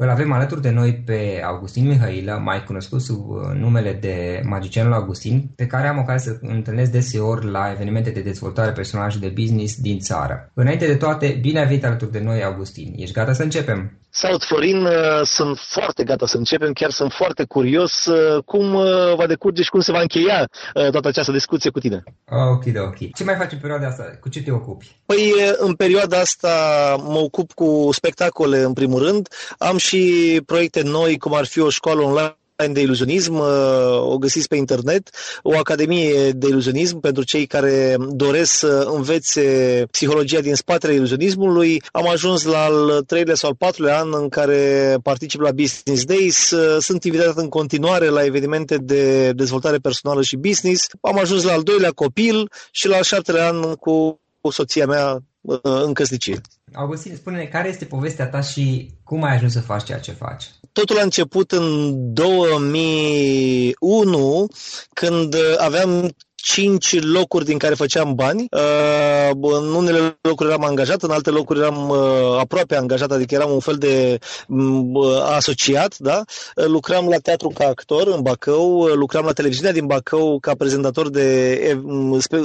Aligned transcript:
Îl 0.00 0.08
avem 0.08 0.32
alături 0.32 0.62
de 0.62 0.70
noi 0.70 0.94
pe 0.94 1.42
Augustin 1.44 1.86
Mihailă, 1.86 2.40
mai 2.44 2.64
cunoscut 2.64 3.00
sub 3.00 3.28
uh, 3.28 3.54
numele 3.54 3.92
de 3.92 4.40
Magicianul 4.44 4.92
Augustin, 4.92 5.50
pe 5.56 5.66
care 5.66 5.88
am 5.88 5.98
ocazia 5.98 6.32
să 6.32 6.38
întâlnesc 6.40 6.90
deseori 6.90 7.50
la 7.50 7.70
evenimente 7.70 8.10
de 8.10 8.20
dezvoltare 8.20 8.72
personală 8.72 9.10
și 9.10 9.18
de 9.18 9.32
business 9.34 9.80
din 9.80 9.98
țară. 9.98 10.50
Înainte 10.54 10.86
de 10.86 10.96
toate, 10.96 11.38
bine 11.40 11.58
ai 11.58 11.66
venit 11.66 11.84
alături 11.84 12.12
de 12.12 12.20
noi, 12.20 12.42
Augustin. 12.44 12.94
Ești 12.96 13.14
gata 13.14 13.32
să 13.32 13.42
începem? 13.42 13.98
Salut, 14.20 14.44
Florin! 14.44 14.84
Uh, 14.84 15.20
sunt 15.22 15.58
foarte 15.58 16.04
gata 16.04 16.26
să 16.26 16.36
începem, 16.36 16.72
chiar 16.72 16.90
sunt 16.90 17.12
foarte 17.12 17.44
curios 17.44 18.06
uh, 18.06 18.42
cum 18.44 18.70
va 19.16 19.26
decurge 19.26 19.62
și 19.62 19.70
cum 19.70 19.80
se 19.80 19.92
va 19.92 20.00
încheia 20.00 20.48
toată 20.90 21.08
această 21.08 21.32
discuție 21.32 21.70
cu 21.70 21.78
tine. 21.78 22.02
Ok, 22.30 22.64
ok. 22.76 23.14
Ce 23.14 23.24
mai 23.24 23.34
faci 23.36 23.52
în 23.52 23.58
perioada 23.58 23.86
asta? 23.86 24.02
Cu 24.20 24.28
ce 24.28 24.42
te 24.42 24.50
ocupi? 24.50 25.00
Păi, 25.06 25.32
în 25.56 25.74
perioada 25.74 26.18
asta 26.18 26.48
mă 27.02 27.18
ocup 27.18 27.52
cu 27.52 27.88
spectacole, 27.92 28.58
în 28.58 28.72
primul 28.72 29.02
rând. 29.02 29.28
Am 29.58 29.76
și 29.76 29.88
și 29.98 30.42
proiecte 30.46 30.82
noi, 30.82 31.18
cum 31.18 31.34
ar 31.34 31.46
fi 31.46 31.60
o 31.60 31.68
școală 31.68 32.02
online 32.02 32.36
de 32.66 32.80
iluzionism, 32.80 33.34
uh, 33.34 33.46
o 34.00 34.18
găsiți 34.18 34.48
pe 34.48 34.56
internet, 34.56 35.10
o 35.42 35.58
academie 35.58 36.30
de 36.30 36.46
iluzionism 36.48 37.00
pentru 37.00 37.22
cei 37.22 37.46
care 37.46 37.96
doresc 38.10 38.52
să 38.52 38.88
învețe 38.94 39.42
psihologia 39.90 40.40
din 40.40 40.54
spatele 40.54 40.92
iluzionismului. 40.92 41.82
Am 41.92 42.08
ajuns 42.08 42.44
la 42.44 42.64
al 42.64 43.02
treilea 43.06 43.34
sau 43.34 43.48
al 43.48 43.56
patrulea 43.56 43.98
an 43.98 44.08
în 44.14 44.28
care 44.28 44.96
particip 45.02 45.40
la 45.40 45.52
Business 45.52 46.04
Days. 46.04 46.50
Uh, 46.50 46.76
sunt 46.80 47.04
invitat 47.04 47.36
în 47.36 47.48
continuare 47.48 48.08
la 48.08 48.24
evenimente 48.24 48.76
de 48.76 49.32
dezvoltare 49.32 49.76
personală 49.76 50.22
și 50.22 50.36
business. 50.36 50.86
Am 51.00 51.18
ajuns 51.18 51.42
la 51.42 51.52
al 51.52 51.62
doilea 51.62 51.90
copil 51.90 52.50
și 52.70 52.88
la 52.88 52.96
al 52.96 53.02
șaptelea 53.02 53.48
an 53.48 53.74
cu 53.74 54.20
soția 54.50 54.86
mea 54.86 55.18
uh, 55.40 55.58
în 55.62 55.92
căsnicie. 55.92 56.40
Augustin, 56.72 57.16
spune-ne 57.16 57.44
care 57.44 57.68
este 57.68 57.84
povestea 57.84 58.26
ta 58.28 58.40
și 58.40 58.90
cum 59.04 59.22
ai 59.22 59.34
ajuns 59.34 59.52
să 59.52 59.60
faci 59.60 59.84
ceea 59.84 59.98
ce 59.98 60.12
faci? 60.12 60.44
Totul 60.72 60.98
a 60.98 61.02
început 61.02 61.52
în 61.52 61.94
2001, 62.14 64.46
când 64.92 65.34
aveam 65.56 66.10
cinci 66.42 67.02
locuri 67.02 67.44
din 67.44 67.58
care 67.58 67.74
făceam 67.74 68.14
bani. 68.14 68.46
Uh, 68.50 69.30
în 69.40 69.72
unele 69.72 70.18
locuri 70.20 70.48
eram 70.48 70.64
angajat, 70.64 71.02
în 71.02 71.10
alte 71.10 71.30
locuri 71.30 71.58
eram 71.58 71.88
uh, 71.88 72.38
aproape 72.38 72.76
angajat, 72.76 73.10
adică 73.10 73.34
eram 73.34 73.50
un 73.50 73.60
fel 73.60 73.74
de 73.74 74.18
mm, 74.46 74.94
uh, 74.94 75.22
asociat, 75.36 75.98
da? 75.98 76.22
Lucram 76.54 77.08
la 77.08 77.16
teatru 77.16 77.48
ca 77.48 77.66
actor 77.66 78.06
în 78.06 78.22
Bacău, 78.22 78.84
lucram 78.84 79.24
la 79.24 79.32
televiziunea 79.32 79.72
din 79.72 79.86
Bacău 79.86 80.38
ca 80.40 80.54
prezentator 80.54 81.10
de, 81.10 81.80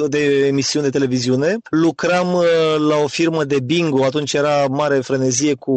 de 0.07 0.45
emisiuni 0.47 0.85
de 0.85 0.91
televiziune, 0.91 1.57
lucram 1.69 2.43
la 2.87 2.95
o 3.03 3.07
firmă 3.07 3.43
de 3.43 3.59
bingo, 3.59 4.03
atunci 4.03 4.33
era 4.33 4.65
mare 4.69 4.99
frenezie 4.99 5.53
cu 5.53 5.73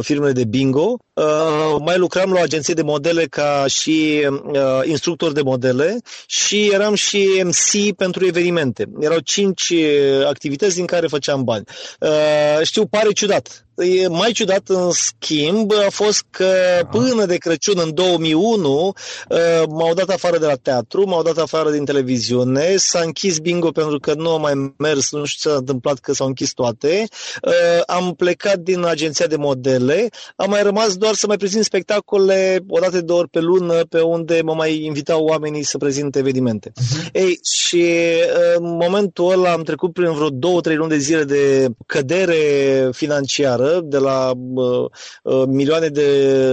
firmele 0.00 0.32
de 0.32 0.44
bingo, 0.44 0.96
mai 1.84 1.98
lucram 1.98 2.32
la 2.32 2.38
o 2.38 2.42
agenție 2.42 2.74
de 2.74 2.82
modele 2.82 3.24
ca 3.24 3.64
și 3.66 4.26
instructor 4.84 5.32
de 5.32 5.42
modele 5.42 5.98
și 6.26 6.70
eram 6.72 6.94
și 6.94 7.19
MC 7.44 7.94
pentru 7.96 8.26
evenimente. 8.26 8.84
Erau 9.00 9.18
cinci 9.18 9.72
activități 10.28 10.74
din 10.74 10.86
care 10.86 11.06
făceam 11.06 11.44
bani. 11.44 11.64
Știu, 12.62 12.86
pare 12.86 13.12
ciudat, 13.12 13.66
mai 14.08 14.32
ciudat, 14.32 14.68
în 14.68 14.90
schimb, 14.90 15.72
a 15.86 15.90
fost 15.90 16.24
că 16.30 16.52
până 16.90 17.24
de 17.24 17.36
Crăciun, 17.36 17.78
în 17.84 17.94
2001, 17.94 18.92
m-au 19.68 19.94
dat 19.94 20.08
afară 20.08 20.38
de 20.38 20.46
la 20.46 20.54
teatru, 20.54 21.08
m-au 21.08 21.22
dat 21.22 21.38
afară 21.38 21.70
din 21.70 21.84
televiziune, 21.84 22.74
s-a 22.76 23.00
închis 23.04 23.38
bingo 23.38 23.70
pentru 23.70 23.98
că 23.98 24.14
nu 24.14 24.30
a 24.30 24.36
mai 24.36 24.74
mers, 24.78 25.12
nu 25.12 25.24
știu 25.24 25.50
ce 25.50 25.54
s-a 25.54 25.58
întâmplat, 25.58 25.98
că 25.98 26.12
s-au 26.12 26.26
închis 26.26 26.52
toate. 26.52 27.08
Am 27.86 28.14
plecat 28.14 28.58
din 28.58 28.84
agenția 28.84 29.26
de 29.26 29.36
modele, 29.36 30.08
am 30.36 30.50
mai 30.50 30.62
rămas 30.62 30.96
doar 30.96 31.14
să 31.14 31.26
mai 31.26 31.36
prezint 31.36 31.64
spectacole 31.64 32.64
o 32.68 32.78
dată 32.78 33.00
de 33.00 33.12
ori 33.12 33.28
pe 33.28 33.40
lună, 33.40 33.74
pe 33.74 34.00
unde 34.00 34.40
mă 34.44 34.54
mai 34.54 34.82
invitau 34.82 35.24
oamenii 35.24 35.62
să 35.62 35.78
prezint 35.78 36.16
evenimente. 36.16 36.72
Uh-huh. 36.72 37.10
Ei, 37.12 37.38
și 37.42 37.86
în 38.56 38.76
momentul 38.80 39.32
ăla 39.32 39.52
am 39.52 39.62
trecut 39.62 39.92
prin 39.92 40.12
vreo 40.12 40.28
două, 40.28 40.60
trei 40.60 40.76
luni 40.76 40.90
de 40.90 40.98
zile 40.98 41.24
de 41.24 41.68
cădere 41.86 42.88
financiară, 42.92 43.69
de 43.82 43.98
la 43.98 44.32
uh, 44.54 44.90
uh, 45.22 45.42
milioane 45.46 45.88
de 45.88 46.06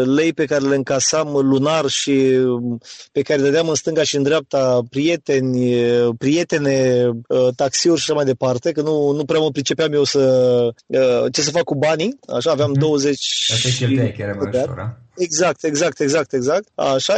lei 0.05 0.33
pe 0.33 0.45
care 0.45 0.65
le 0.65 0.75
încasam 0.75 1.27
lunar 1.27 1.87
și 1.87 2.11
uh, 2.11 2.79
pe 3.11 3.21
care 3.21 3.41
dădeam 3.41 3.69
în 3.69 3.75
stânga 3.75 4.03
și 4.03 4.15
în 4.15 4.23
dreapta 4.23 4.81
prieteni, 4.89 5.85
uh, 5.89 6.09
prietene, 6.17 7.09
uh, 7.27 7.47
taxiuri 7.55 7.99
și 7.99 8.05
așa 8.07 8.13
mai 8.13 8.25
departe, 8.25 8.71
că 8.71 8.81
nu, 8.81 9.11
nu 9.11 9.25
prea 9.25 9.39
mă 9.39 9.51
pricepeam 9.51 9.93
eu 9.93 10.03
să 10.03 10.19
uh, 10.85 11.25
ce 11.31 11.41
să 11.41 11.51
fac 11.51 11.63
cu 11.63 11.75
banii, 11.75 12.19
așa, 12.27 12.51
aveam 12.51 12.71
mm-hmm. 12.75 12.79
20... 12.79 13.19
Asta 13.53 13.85
e 13.85 14.13
chiar 14.17 14.35
mai 14.35 14.49
ușor, 14.49 14.97
Exact, 15.17 15.63
exact, 15.63 15.99
exact, 15.99 16.33
exact. 16.33 16.67
Așa, 16.75 17.13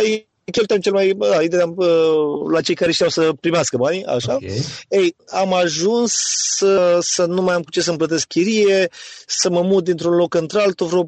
cheltuim 0.49 0.79
cel 0.79 0.93
mai, 0.93 1.13
da, 1.17 1.37
îi 1.37 1.47
dădeam 1.47 1.73
uh, 1.77 2.51
la 2.51 2.61
cei 2.61 2.75
care 2.75 2.91
știau 2.91 3.09
să 3.09 3.29
primească 3.39 3.77
banii, 3.77 4.05
așa. 4.05 4.33
Okay. 4.33 4.61
Ei, 4.89 5.15
am 5.27 5.53
ajuns 5.53 6.13
să, 6.57 6.97
să 7.01 7.25
nu 7.25 7.41
mai 7.41 7.55
am 7.55 7.61
cu 7.61 7.69
ce 7.69 7.81
să-mi 7.81 7.97
plătesc 7.97 8.27
chirie, 8.27 8.89
să 9.27 9.49
mă 9.49 9.61
mut 9.61 9.83
dintr-un 9.83 10.15
loc 10.15 10.33
într-altul, 10.33 10.87
vreo 10.87 11.03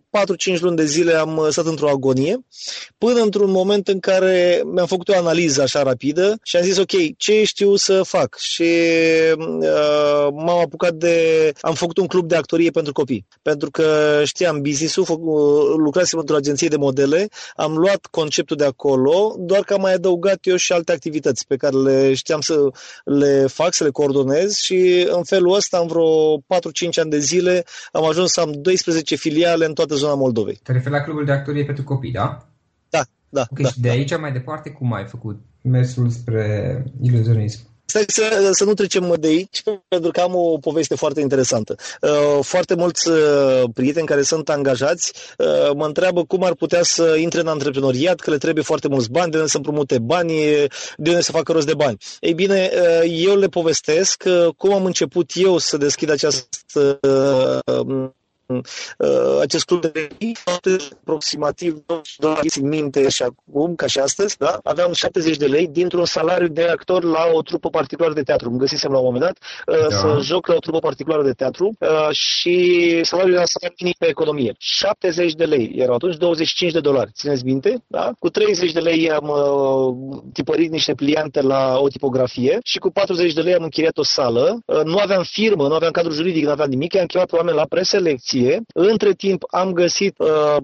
4-5 0.56 0.60
luni 0.60 0.76
de 0.76 0.86
zile 0.86 1.14
am 1.14 1.38
uh, 1.38 1.48
stat 1.50 1.66
într-o 1.66 1.90
agonie, 1.90 2.46
până 2.98 3.22
într-un 3.22 3.52
moment 3.52 3.88
în 3.88 4.00
care 4.00 4.62
mi-am 4.66 4.86
făcut 4.86 5.10
o 5.10 5.16
analiză 5.16 5.62
așa 5.62 5.84
rapidă 5.84 6.40
și 6.44 6.56
am 6.56 6.64
zis, 6.64 6.78
ok, 6.78 7.18
ce 7.18 7.44
știu 7.44 7.76
să 7.76 8.04
fac? 8.04 8.36
Și 8.38 8.72
uh, 9.38 10.28
m-am 10.34 10.60
apucat 10.60 10.94
de... 10.94 11.52
am 11.62 11.74
făcut 11.74 11.98
un 11.98 12.08
club 12.08 12.28
de 12.28 12.36
actorie 12.36 12.70
pentru 12.70 12.94
copii, 12.94 13.26
pentru 13.42 13.72
că 13.72 14.22
știam 14.26 14.62
business-ul, 14.62 15.06
uh, 15.10 15.74
lucrasem 15.78 16.20
într-o 16.20 16.36
agenție 16.36 16.68
de 16.68 16.78
modele, 16.78 17.30
am 17.56 17.78
luat 17.78 18.08
conceptul 18.12 18.58
de 18.58 18.66
acolo, 18.66 19.31
doar 19.38 19.62
că 19.62 19.74
am 19.74 19.81
mai 19.81 19.94
adăugat 19.94 20.39
eu 20.42 20.56
și 20.56 20.74
alte 20.74 20.92
activități 20.92 21.48
pe 21.48 21.56
care 21.56 21.75
le 21.75 22.13
știam 22.13 22.42
să 22.42 22.56
le 23.04 23.45
fac, 23.48 23.74
să 23.74 23.83
le 23.83 23.89
coordonez 23.89 24.56
și 24.56 25.07
în 25.10 25.24
felul 25.24 25.54
ăsta, 25.54 25.78
în 25.78 25.88
vreo 25.88 26.38
4-5 26.38 26.42
ani 27.01 27.10
de 27.10 27.19
zile, 27.19 27.63
am 27.92 28.06
ajuns 28.06 28.31
să 28.31 28.42
am 28.42 28.51
12 28.51 29.16
filiale 29.16 29.66
în 29.66 29.74
toată 29.74 29.95
zona 29.95 30.13
Moldovei. 30.13 30.60
Te 30.63 30.72
referi 30.72 30.94
la 30.94 31.01
clubul 31.01 31.25
de 31.25 31.31
actorie 31.31 31.66
pentru 31.66 31.83
copii, 31.83 32.12
da? 32.12 32.48
Da, 32.89 33.01
da. 33.30 33.45
Ok, 33.50 33.60
da, 33.60 33.69
și 33.69 33.80
de 33.80 33.88
da. 33.88 33.94
aici 33.94 34.18
mai 34.18 34.31
departe, 34.31 34.69
cum 34.69 34.94
ai 34.94 35.06
făcut 35.06 35.39
mersul 35.62 36.10
spre 36.10 36.83
iluzionism? 37.01 37.70
Stai 37.92 38.04
să, 38.08 38.50
să 38.52 38.64
nu 38.64 38.74
trecem 38.74 39.16
de 39.20 39.28
aici, 39.28 39.64
pentru 39.88 40.12
că 40.12 40.22
am 40.22 40.36
o 40.36 40.58
poveste 40.58 40.96
foarte 40.96 41.22
interesantă. 41.22 41.76
Uh, 42.02 42.40
foarte 42.42 42.76
mulți 42.76 43.10
uh, 43.10 43.64
prieteni 43.74 44.06
care 44.08 44.22
sunt 44.22 44.50
angajați 44.50 45.14
uh, 45.38 45.72
mă 45.76 45.86
întreabă 45.86 46.26
cum 46.26 46.44
ar 46.44 46.54
putea 46.54 46.84
să 46.84 47.16
intre 47.16 47.40
în 47.40 47.48
antreprenoriat, 47.48 48.20
că 48.20 48.30
le 48.30 48.38
trebuie 48.38 48.64
foarte 48.64 48.88
mulți 48.88 49.10
bani, 49.12 49.32
de 49.32 49.38
unde 49.38 49.50
să 49.50 49.58
împrumute 49.58 50.00
bani, 50.00 50.34
de 50.98 51.10
unde 51.10 51.22
să 51.22 51.32
facă 51.32 51.52
rost 51.52 51.66
de 51.66 51.74
bani. 51.74 51.98
Ei 52.20 52.34
bine, 52.34 52.72
eu 53.10 53.36
le 53.36 53.48
povestesc 53.48 54.24
cum 54.58 54.74
am 54.74 54.86
început 54.86 55.32
eu 55.34 55.58
să 55.58 55.78
deschid 55.78 56.10
această 56.10 57.00
uh, 57.02 58.10
acest 59.42 59.65
club 59.65 59.81
de 59.81 60.07
aproximativ, 61.01 61.83
doar 62.18 62.39
în 62.62 62.68
minte 62.68 63.09
și 63.09 63.24
acum, 63.24 63.75
ca 63.75 63.88
și 63.88 64.00
astăzi, 64.00 64.38
da? 64.38 64.59
aveam 64.63 64.94
70 64.94 65.38
de 65.38 65.45
lei 65.45 65.68
dintr-un 65.68 66.06
salariu 66.06 66.48
de 66.48 66.63
actor 66.63 67.03
la 67.03 67.30
o 67.33 67.42
trupă 67.42 67.69
particulară 67.69 68.13
de 68.13 68.21
teatru. 68.21 68.50
Îmi 68.50 68.59
găsisem 68.59 68.92
la 68.92 68.98
un 68.98 69.03
moment 69.03 69.24
dat 69.24 69.38
uh, 69.77 69.88
da. 69.89 69.95
să 69.95 70.19
joc 70.21 70.48
la 70.48 70.56
o 70.56 70.59
trupă 70.59 70.80
particulară 70.80 71.24
de 71.24 71.31
teatru 71.31 71.71
uh, 71.80 72.09
și 72.12 72.56
salariul 73.03 73.36
era 73.36 73.45
salariul 73.45 73.95
pe 73.98 74.07
economie. 74.07 74.54
70 74.57 75.33
de 75.33 75.45
lei 75.45 75.74
erau 75.75 75.95
atunci 75.95 76.15
25 76.15 76.71
de 76.71 76.80
dolari. 76.80 77.12
Țineți 77.13 77.45
minte? 77.45 77.83
Da? 77.88 78.12
Cu 78.19 78.30
30 78.30 78.71
de 78.71 78.80
lei 78.80 79.12
am 79.12 79.27
uh, 79.30 80.19
tipărit 80.33 80.71
niște 80.71 80.94
pliante 80.94 81.42
la 81.42 81.77
o 81.80 81.88
tipografie 81.88 82.59
și 82.63 82.77
cu 82.77 82.89
40 82.89 83.33
de 83.33 83.42
lei 83.42 83.54
am 83.54 83.63
închiriat 83.63 83.97
o 83.97 84.04
sală. 84.04 84.59
Uh, 84.65 84.81
nu 84.83 84.97
aveam 84.97 85.24
firmă, 85.24 85.68
nu 85.68 85.74
aveam 85.74 85.92
cadru 85.92 86.12
juridic, 86.12 86.44
nu 86.44 86.51
aveam 86.51 86.69
nimic. 86.69 86.97
Am 86.97 87.06
chemat 87.06 87.31
oameni 87.31 87.57
la 87.57 87.65
preselecție 87.65 88.41
fotografie. 88.42 88.62
Între 88.74 89.14
timp 89.14 89.44
am 89.50 89.72
găsit, 89.72 90.16
uh, 90.18 90.58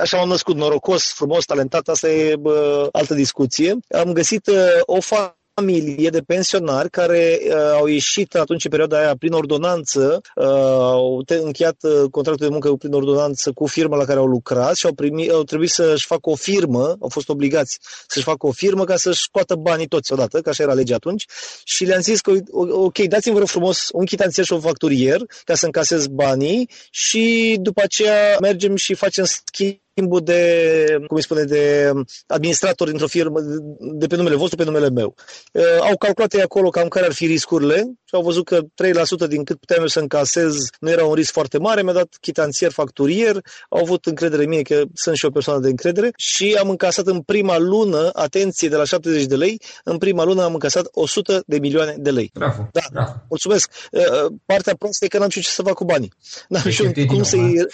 așa 0.00 0.16
m-am 0.16 0.28
născut, 0.28 0.56
norocos, 0.56 1.12
frumos, 1.12 1.44
talentat, 1.44 1.88
asta 1.88 2.08
e 2.10 2.34
uh, 2.42 2.86
altă 2.92 3.14
discuție, 3.14 3.76
am 3.88 4.12
găsit 4.12 4.46
uh, 4.46 4.56
o 4.82 5.00
fată 5.00 5.36
familie 5.54 6.10
de 6.10 6.20
pensionari 6.20 6.90
care 6.90 7.38
uh, 7.46 7.54
au 7.54 7.86
ieșit 7.86 8.34
atunci 8.34 8.64
în 8.64 8.70
perioada 8.70 8.98
aia 8.98 9.16
prin 9.16 9.32
ordonanță, 9.32 10.20
uh, 10.34 10.46
au 10.46 11.22
încheiat 11.26 11.76
uh, 11.82 12.10
contractul 12.10 12.46
de 12.46 12.52
muncă 12.52 12.72
prin 12.72 12.92
ordonanță 12.92 13.52
cu 13.52 13.66
firma 13.66 13.96
la 13.96 14.04
care 14.04 14.18
au 14.18 14.26
lucrat 14.26 14.76
și 14.76 14.86
au, 14.86 14.92
primit, 14.92 15.30
au 15.30 15.42
trebuit 15.42 15.70
să-și 15.70 16.06
facă 16.06 16.30
o 16.30 16.34
firmă, 16.34 16.96
au 17.00 17.08
fost 17.08 17.28
obligați 17.28 17.78
să-și 18.06 18.24
facă 18.24 18.46
o 18.46 18.52
firmă 18.52 18.84
ca 18.84 18.96
să-și 18.96 19.22
scoată 19.22 19.54
banii 19.54 19.86
toți 19.86 20.12
odată, 20.12 20.40
că 20.40 20.48
așa 20.48 20.62
era 20.62 20.72
legea 20.72 20.94
atunci, 20.94 21.26
și 21.64 21.84
le-am 21.84 22.00
zis 22.00 22.20
că, 22.20 22.32
ok, 22.70 22.98
dați-mi 22.98 23.38
vă 23.38 23.44
frumos 23.44 23.88
un 23.92 24.04
chitanțier 24.04 24.46
și 24.46 24.52
un 24.52 24.60
facturier 24.60 25.20
ca 25.44 25.54
să 25.54 25.64
încasez 25.64 26.06
banii 26.06 26.70
și 26.90 27.56
după 27.60 27.82
aceea 27.82 28.36
mergem 28.40 28.76
și 28.76 28.94
facem 28.94 29.24
schimb 29.24 29.80
schimbul 29.94 30.20
de, 30.20 31.04
cum 31.06 31.16
îi 31.16 31.22
spune, 31.22 31.42
de 31.42 31.92
administrator 32.26 32.88
dintr-o 32.88 33.06
firmă 33.06 33.40
de 33.78 34.06
pe 34.06 34.16
numele 34.16 34.34
vostru, 34.34 34.56
pe 34.56 34.64
numele 34.64 34.90
meu. 34.90 35.14
Uh, 35.52 35.62
au 35.80 35.96
calculat 35.96 36.32
ei 36.32 36.42
acolo 36.42 36.68
cam 36.68 36.88
care 36.88 37.06
ar 37.06 37.12
fi 37.12 37.26
riscurile 37.26 37.76
și 38.04 38.14
au 38.14 38.22
văzut 38.22 38.44
că 38.44 38.60
3% 38.60 39.28
din 39.28 39.44
cât 39.44 39.58
puteam 39.58 39.80
eu 39.80 39.86
să 39.86 40.00
încasez 40.00 40.54
nu 40.80 40.90
era 40.90 41.04
un 41.04 41.14
risc 41.14 41.32
foarte 41.32 41.58
mare, 41.58 41.82
mi-a 41.82 41.92
dat 41.92 42.16
chitanțier, 42.20 42.70
facturier, 42.70 43.36
au 43.68 43.80
avut 43.80 44.06
încredere 44.06 44.42
în 44.42 44.48
mine 44.48 44.62
că 44.62 44.82
sunt 44.94 45.16
și 45.16 45.24
o 45.24 45.30
persoană 45.30 45.60
de 45.60 45.68
încredere 45.68 46.10
și 46.16 46.56
am 46.60 46.70
încasat 46.70 47.06
în 47.06 47.20
prima 47.20 47.58
lună, 47.58 48.10
atenție, 48.12 48.68
de 48.68 48.76
la 48.76 48.84
70 48.84 49.24
de 49.24 49.36
lei, 49.36 49.60
în 49.84 49.98
prima 49.98 50.24
lună 50.24 50.42
am 50.42 50.52
încasat 50.52 50.88
100 50.90 51.42
de 51.46 51.58
milioane 51.58 51.94
de 51.98 52.10
lei. 52.10 52.30
Bravo, 52.34 52.68
da, 52.72 52.80
bravo. 52.92 53.12
mulțumesc. 53.28 53.70
Uh, 53.92 54.32
partea 54.44 54.74
proastă 54.78 55.04
e 55.04 55.08
că 55.08 55.18
n-am 55.18 55.28
știut 55.28 55.44
ce 55.44 55.50
să 55.50 55.62
fac 55.62 55.74
cu 55.74 55.84
banii. 55.84 56.12
N-am 56.48 56.70
știut 56.70 57.06
cum 57.06 57.22
să-i 57.22 57.66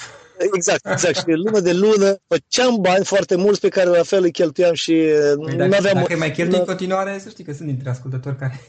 Exact, 0.52 0.86
exact. 0.90 1.16
Și 1.16 1.24
de 1.24 1.34
lună 1.34 1.60
de 1.60 1.72
lună 1.72 2.16
făceam 2.28 2.76
bani 2.80 3.04
foarte 3.04 3.36
mulți 3.36 3.60
pe 3.60 3.68
care 3.68 3.88
la 3.88 4.02
fel 4.02 4.22
îi 4.22 4.32
cheltuiam 4.32 4.74
și 4.74 4.92
păi 5.44 5.56
nu 5.56 5.76
aveam... 5.76 5.94
Dacă 5.94 6.16
mai 6.16 6.30
cheltui 6.30 6.58
în 6.58 6.64
continuare, 6.64 7.20
să 7.22 7.28
știi 7.28 7.44
că 7.44 7.52
sunt 7.52 7.68
dintre 7.68 7.90
ascultători 7.90 8.36
care... 8.36 8.60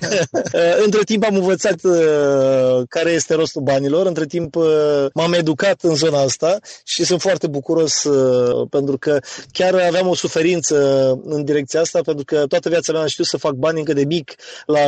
între 0.84 1.02
timp 1.04 1.24
am 1.24 1.34
învățat 1.34 1.82
uh, 1.82 2.82
care 2.88 3.10
este 3.10 3.34
rostul 3.34 3.62
banilor, 3.62 4.06
între 4.06 4.26
timp 4.26 4.54
uh, 4.54 5.06
m-am 5.14 5.32
educat 5.32 5.82
în 5.82 5.94
zona 5.94 6.20
asta 6.20 6.58
și 6.84 7.04
sunt 7.04 7.20
foarte 7.20 7.46
bucuros 7.46 8.04
uh, 8.04 8.66
pentru 8.70 8.98
că 8.98 9.18
chiar 9.52 9.74
aveam 9.74 10.08
o 10.08 10.14
suferință 10.14 10.76
în 11.24 11.44
direcția 11.44 11.80
asta 11.80 12.00
pentru 12.04 12.24
că 12.24 12.46
toată 12.46 12.68
viața 12.68 12.92
mea 12.92 13.00
am 13.00 13.06
știut 13.06 13.26
să 13.26 13.36
fac 13.36 13.52
bani 13.52 13.78
încă 13.78 13.92
de 13.92 14.04
mic. 14.04 14.34
La 14.66 14.80
6-7 14.80 14.86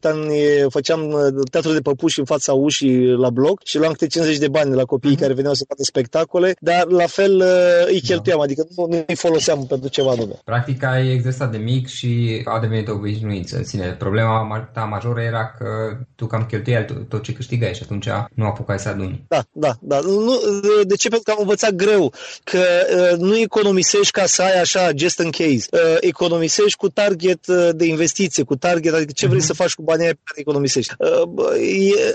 ani 0.00 0.34
făceam 0.68 1.08
uh, 1.08 1.48
teatru 1.50 1.72
de 1.72 1.80
păpuși 1.80 2.18
în 2.18 2.24
fața 2.24 2.52
ușii 2.52 3.08
la 3.08 3.30
bloc 3.30 3.60
și 3.64 3.78
luam 3.78 3.92
câte 3.92 4.06
50 4.06 4.38
de 4.38 4.48
bani 4.48 4.74
la 4.74 4.84
copiii 4.84 5.16
mm-hmm. 5.16 5.20
care 5.20 5.32
veneau 5.32 5.53
să 5.54 5.64
facă 5.68 5.82
spectacole, 5.82 6.56
dar 6.60 6.86
la 6.86 7.06
fel 7.06 7.34
uh, 7.36 7.86
îi 7.86 8.00
da. 8.00 8.06
cheltuiam, 8.06 8.38
da. 8.38 8.44
adică 8.44 8.66
nu, 8.76 8.86
nu 8.86 9.04
îi 9.06 9.16
foloseam 9.16 9.66
pentru 9.66 9.88
ceva 9.88 10.10
anume. 10.10 10.34
Practic 10.44 10.84
ai 10.84 11.12
exersat 11.12 11.50
de 11.50 11.58
mic 11.58 11.86
și 11.86 12.42
a 12.44 12.60
devenit 12.60 12.88
o 12.88 12.92
obișnuință 12.92 13.56
în 13.56 13.64
sine. 13.64 13.96
Problema 13.98 14.68
ta 14.72 14.80
majoră 14.80 15.20
era 15.20 15.54
că 15.58 15.66
tu 16.14 16.26
cam 16.26 16.46
cheltuiai 16.46 16.84
tot, 16.84 17.08
tot 17.08 17.22
ce 17.22 17.32
câștigai 17.32 17.74
și 17.74 17.82
atunci 17.84 18.08
nu 18.34 18.44
apucai 18.44 18.78
să 18.78 18.88
aduni. 18.88 19.24
Da, 19.28 19.42
da, 19.52 19.72
da. 19.80 20.00
Nu, 20.00 20.40
de 20.84 20.94
ce? 20.94 21.08
Pentru 21.08 21.22
că 21.24 21.30
am 21.30 21.40
învățat 21.40 21.70
greu 21.70 22.12
că 22.44 22.58
uh, 22.58 23.18
nu 23.18 23.38
economisești 23.38 24.10
ca 24.10 24.26
să 24.26 24.42
ai 24.42 24.60
așa 24.60 24.90
just 24.96 25.18
in 25.18 25.30
case. 25.30 25.66
Uh, 25.72 25.96
economisești 26.00 26.76
cu 26.76 26.88
target 26.88 27.46
uh, 27.46 27.68
de 27.74 27.84
investiție, 27.84 28.42
cu 28.42 28.56
target, 28.56 28.94
adică 28.94 29.12
ce 29.14 29.26
vrei 29.26 29.40
uh-huh. 29.40 29.44
să 29.44 29.52
faci 29.52 29.74
cu 29.74 29.82
banii 29.82 30.06
pe 30.06 30.20
care 30.24 30.40
economisești. 30.40 30.92
Uh, 30.98 31.44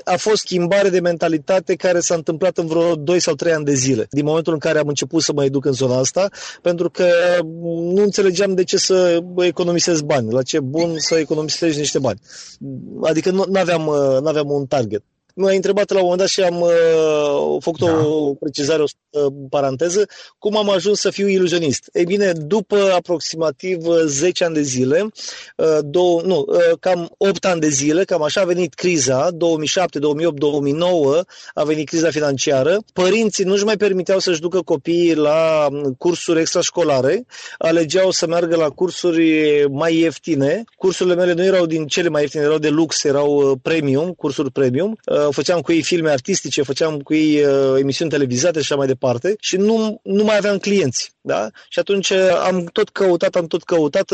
a 0.03 0.15
fost 0.17 0.41
schimbare 0.41 0.89
de 0.89 0.99
mentalitate 0.99 1.75
care 1.75 1.99
s-a 1.99 2.15
întâmplat 2.15 2.57
în 2.57 2.67
vreo 2.67 2.95
2 2.95 3.19
sau 3.29 3.37
3 3.37 3.53
ani 3.53 3.65
de 3.65 3.73
zile, 3.73 4.07
din 4.09 4.25
momentul 4.25 4.53
în 4.53 4.59
care 4.59 4.79
am 4.79 4.87
început 4.87 5.21
să 5.21 5.33
mă 5.33 5.43
educ 5.43 5.65
în 5.65 5.71
zona 5.71 5.97
asta, 5.97 6.29
pentru 6.61 6.89
că 6.89 7.05
nu 7.93 8.01
înțelegeam 8.01 8.53
de 8.53 8.63
ce 8.63 8.77
să 8.77 9.23
economisesc 9.37 10.03
bani, 10.03 10.31
la 10.31 10.41
ce 10.41 10.59
bun 10.59 10.95
să 10.97 11.15
economisești 11.15 11.79
niște 11.79 11.99
bani. 11.99 12.19
Adică 13.01 13.31
nu 13.31 13.45
aveam, 13.53 13.87
uh, 13.87 14.17
aveam 14.23 14.49
un 14.51 14.65
target. 14.65 15.03
M-ai 15.39 15.55
întrebat 15.55 15.89
la 15.89 15.95
un 15.95 16.01
moment 16.01 16.19
dat 16.19 16.29
și 16.29 16.41
am 16.41 16.61
uh, 16.61 17.57
făcut 17.59 17.79
da. 17.79 18.05
o 18.05 18.33
precizare, 18.33 18.81
o 18.81 18.85
uh, 19.09 19.33
paranteză, 19.49 20.05
cum 20.37 20.57
am 20.57 20.69
ajuns 20.69 20.99
să 20.99 21.09
fiu 21.09 21.27
iluzionist. 21.27 21.89
Ei 21.93 22.03
bine, 22.03 22.31
după 22.31 22.91
aproximativ 22.95 23.77
10 24.05 24.43
ani 24.43 24.53
de 24.53 24.61
zile, 24.61 25.09
uh, 25.55 25.77
două, 25.81 26.21
nu, 26.21 26.45
uh, 26.47 26.77
cam 26.79 27.11
8 27.17 27.45
ani 27.45 27.59
de 27.59 27.69
zile, 27.69 28.03
cam 28.03 28.23
așa 28.23 28.41
a 28.41 28.45
venit 28.45 28.73
criza, 28.73 29.31
2007, 29.31 29.99
2008, 29.99 30.39
2009 30.39 31.23
a 31.53 31.63
venit 31.63 31.87
criza 31.87 32.09
financiară. 32.09 32.77
Părinții 32.93 33.43
nu-și 33.43 33.63
mai 33.63 33.77
permiteau 33.77 34.19
să-și 34.19 34.41
ducă 34.41 34.61
copiii 34.61 35.15
la 35.15 35.67
cursuri 35.97 36.39
extrașcolare, 36.39 37.25
alegeau 37.57 38.11
să 38.11 38.27
meargă 38.27 38.55
la 38.55 38.69
cursuri 38.69 39.65
mai 39.71 39.95
ieftine. 39.95 40.63
Cursurile 40.77 41.15
mele 41.15 41.33
nu 41.33 41.43
erau 41.43 41.65
din 41.65 41.87
cele 41.87 42.09
mai 42.09 42.21
ieftine, 42.21 42.43
erau 42.43 42.57
de 42.57 42.69
lux, 42.69 43.03
erau 43.03 43.35
uh, 43.35 43.57
premium, 43.61 44.11
cursuri 44.11 44.51
premium. 44.51 44.97
Uh, 45.05 45.27
făceam 45.31 45.61
cu 45.61 45.71
ei 45.71 45.81
filme 45.81 46.09
artistice, 46.09 46.61
făceam 46.61 46.99
cu 46.99 47.13
ei 47.13 47.43
uh, 47.43 47.79
emisiuni 47.79 48.11
televizate 48.11 48.59
și 48.59 48.65
așa 48.71 48.75
mai 48.75 48.87
departe 48.87 49.35
și 49.39 49.55
nu, 49.57 49.99
nu 50.03 50.23
mai 50.23 50.37
aveam 50.37 50.57
clienți. 50.57 51.11
Da? 51.21 51.49
Și 51.69 51.79
atunci 51.79 52.11
am 52.45 52.63
tot 52.63 52.89
căutat, 52.89 53.35
am 53.35 53.47
tot 53.47 53.63
căutat, 53.63 54.11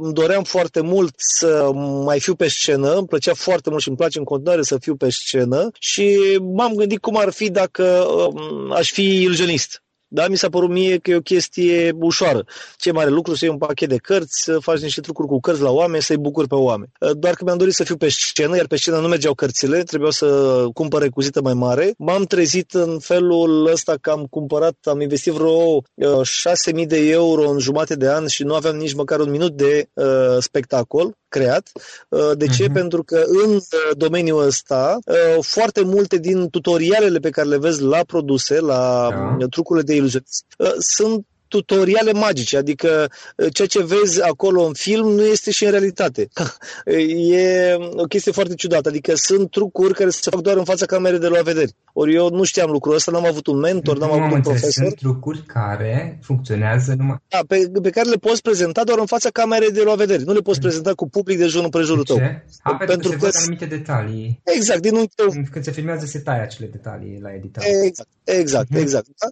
îmi 0.00 0.12
doream 0.12 0.42
foarte 0.42 0.80
mult 0.80 1.14
să 1.16 1.70
mai 2.04 2.20
fiu 2.20 2.34
pe 2.34 2.48
scenă, 2.48 2.94
îmi 2.94 3.06
plăcea 3.06 3.34
foarte 3.34 3.70
mult 3.70 3.82
și 3.82 3.88
îmi 3.88 3.96
place 3.96 4.18
în 4.18 4.24
continuare 4.24 4.62
să 4.62 4.78
fiu 4.78 4.96
pe 4.96 5.10
scenă 5.10 5.70
și 5.78 6.18
m-am 6.54 6.74
gândit 6.74 7.00
cum 7.00 7.16
ar 7.16 7.32
fi 7.32 7.50
dacă 7.50 7.84
um, 7.84 8.72
aș 8.72 8.90
fi 8.90 9.22
iluzionist. 9.22 9.80
Da, 10.08 10.28
mi 10.28 10.36
s-a 10.36 10.48
părut 10.48 10.70
mie 10.70 10.98
că 10.98 11.10
e 11.10 11.16
o 11.16 11.20
chestie 11.20 11.92
ușoară. 12.00 12.44
Ce 12.76 12.92
mare 12.92 13.10
lucru 13.10 13.34
să 13.34 13.44
iei 13.44 13.52
un 13.52 13.58
pachet 13.58 13.88
de 13.88 13.96
cărți, 13.96 14.42
să 14.42 14.58
faci 14.58 14.80
niște 14.80 15.00
trucuri 15.00 15.28
cu 15.28 15.40
cărți 15.40 15.62
la 15.62 15.70
oameni, 15.70 16.02
să-i 16.02 16.16
bucuri 16.16 16.48
pe 16.48 16.54
oameni. 16.54 16.90
Uh, 17.00 17.10
doar 17.18 17.34
că 17.34 17.44
mi-am 17.44 17.58
dorit 17.58 17.74
să 17.74 17.84
fiu 17.84 17.96
pe 17.96 18.08
scenă, 18.08 18.56
iar 18.56 18.66
pe 18.66 18.76
scenă 18.76 18.98
nu 18.98 19.08
mergeau 19.08 19.34
cărțile, 19.34 19.82
trebuiau 19.82 20.12
să 20.12 20.64
cumpăr 20.74 21.02
recuzită 21.02 21.40
mai 21.40 21.54
mare. 21.54 21.94
M-am 21.98 22.24
trezit 22.24 22.72
în 22.72 22.98
felul 22.98 23.66
ăsta 23.66 23.94
că 24.00 24.10
am 24.10 24.26
cumpărat, 24.30 24.76
am 24.82 25.00
investit 25.00 25.32
vreo 25.32 25.80
6.000 25.80 25.82
uh, 26.74 26.86
de 26.86 27.10
euro 27.10 27.50
în 27.50 27.58
jumate 27.58 27.94
de 27.94 28.08
an 28.08 28.26
și 28.26 28.42
nu 28.42 28.54
aveam 28.54 28.76
nici 28.76 28.94
măcar 28.94 29.20
un 29.20 29.30
minut 29.30 29.52
de 29.52 29.88
uh, 29.94 30.36
spectacol 30.38 31.14
creat. 31.36 31.70
Uh, 32.08 32.30
de 32.36 32.46
ce? 32.46 32.64
Uh-huh. 32.64 32.72
Pentru 32.72 33.02
că 33.02 33.24
în 33.26 33.58
domeniul 33.96 34.46
ăsta 34.46 34.98
foarte 35.40 35.82
multe 35.84 36.18
din 36.18 36.48
tutorialele 36.50 37.18
pe 37.18 37.30
care 37.30 37.48
le 37.48 37.58
vezi 37.58 37.82
la 37.82 38.00
produse, 38.06 38.60
la 38.60 39.08
da. 39.38 39.46
trucurile 39.46 39.84
de 39.84 39.94
iluzionist, 39.94 40.44
sunt 40.78 41.26
tutoriale 41.48 42.12
magice, 42.12 42.56
adică 42.56 43.10
uh, 43.36 43.46
ceea 43.52 43.68
ce 43.68 43.84
vezi 43.84 44.22
acolo 44.22 44.62
în 44.62 44.72
film 44.72 45.08
nu 45.08 45.24
este 45.24 45.50
și 45.50 45.64
în 45.64 45.70
realitate. 45.70 46.28
e 47.30 47.74
o 47.96 48.04
chestie 48.04 48.32
foarte 48.32 48.54
ciudată, 48.54 48.88
adică 48.88 49.14
sunt 49.14 49.50
trucuri 49.50 49.94
care 49.94 50.10
se 50.10 50.30
fac 50.30 50.40
doar 50.40 50.56
în 50.56 50.64
fața 50.64 50.86
camerei 50.86 51.18
de 51.18 51.28
la 51.28 51.42
vederi. 51.42 51.72
Ori 51.92 52.14
eu 52.14 52.28
nu 52.28 52.44
știam 52.44 52.70
lucrul 52.70 52.94
ăsta, 52.94 53.10
n-am 53.10 53.26
avut 53.26 53.46
un 53.46 53.58
mentor, 53.58 53.98
n-am 53.98 54.12
avut 54.12 54.34
un 54.34 54.40
profesor. 54.40 54.84
Sunt 54.84 54.94
trucuri 54.94 55.42
care 55.46 56.18
funcționează 56.22 56.94
numai... 56.96 57.16
Da, 57.28 57.40
pe, 57.48 57.70
pe 57.82 57.90
care 57.90 58.08
le 58.08 58.16
poți 58.16 58.42
prezenta 58.42 58.84
doar 58.84 58.98
în 58.98 59.06
fața 59.06 59.30
camerei 59.30 59.70
de 59.70 59.82
la 59.82 59.94
vederi. 59.94 60.24
Nu 60.24 60.32
le 60.32 60.40
poți 60.40 60.60
prezenta 60.60 60.94
cu 60.94 61.08
public 61.08 61.38
de 61.38 61.46
jur 61.46 61.64
împrejurul 61.64 62.04
tău. 62.04 62.16
A, 62.62 62.74
pentru, 62.74 62.86
pentru 62.86 63.10
că, 63.10 63.16
că 63.16 63.30
se 63.30 63.38
anumite 63.38 63.66
detalii. 63.66 64.40
Exact, 64.44 64.80
din 64.80 65.06
Când 65.50 65.64
se 65.64 65.70
filmează 65.70 66.06
se 66.06 66.18
taie 66.18 66.40
acele 66.40 66.66
detalii 66.66 67.18
la 67.20 67.34
editare. 67.34 67.68
Exact, 67.84 68.08
exact, 68.24 68.68
uh-huh. 68.70 68.80
exact. 68.80 69.06
Da? 69.18 69.28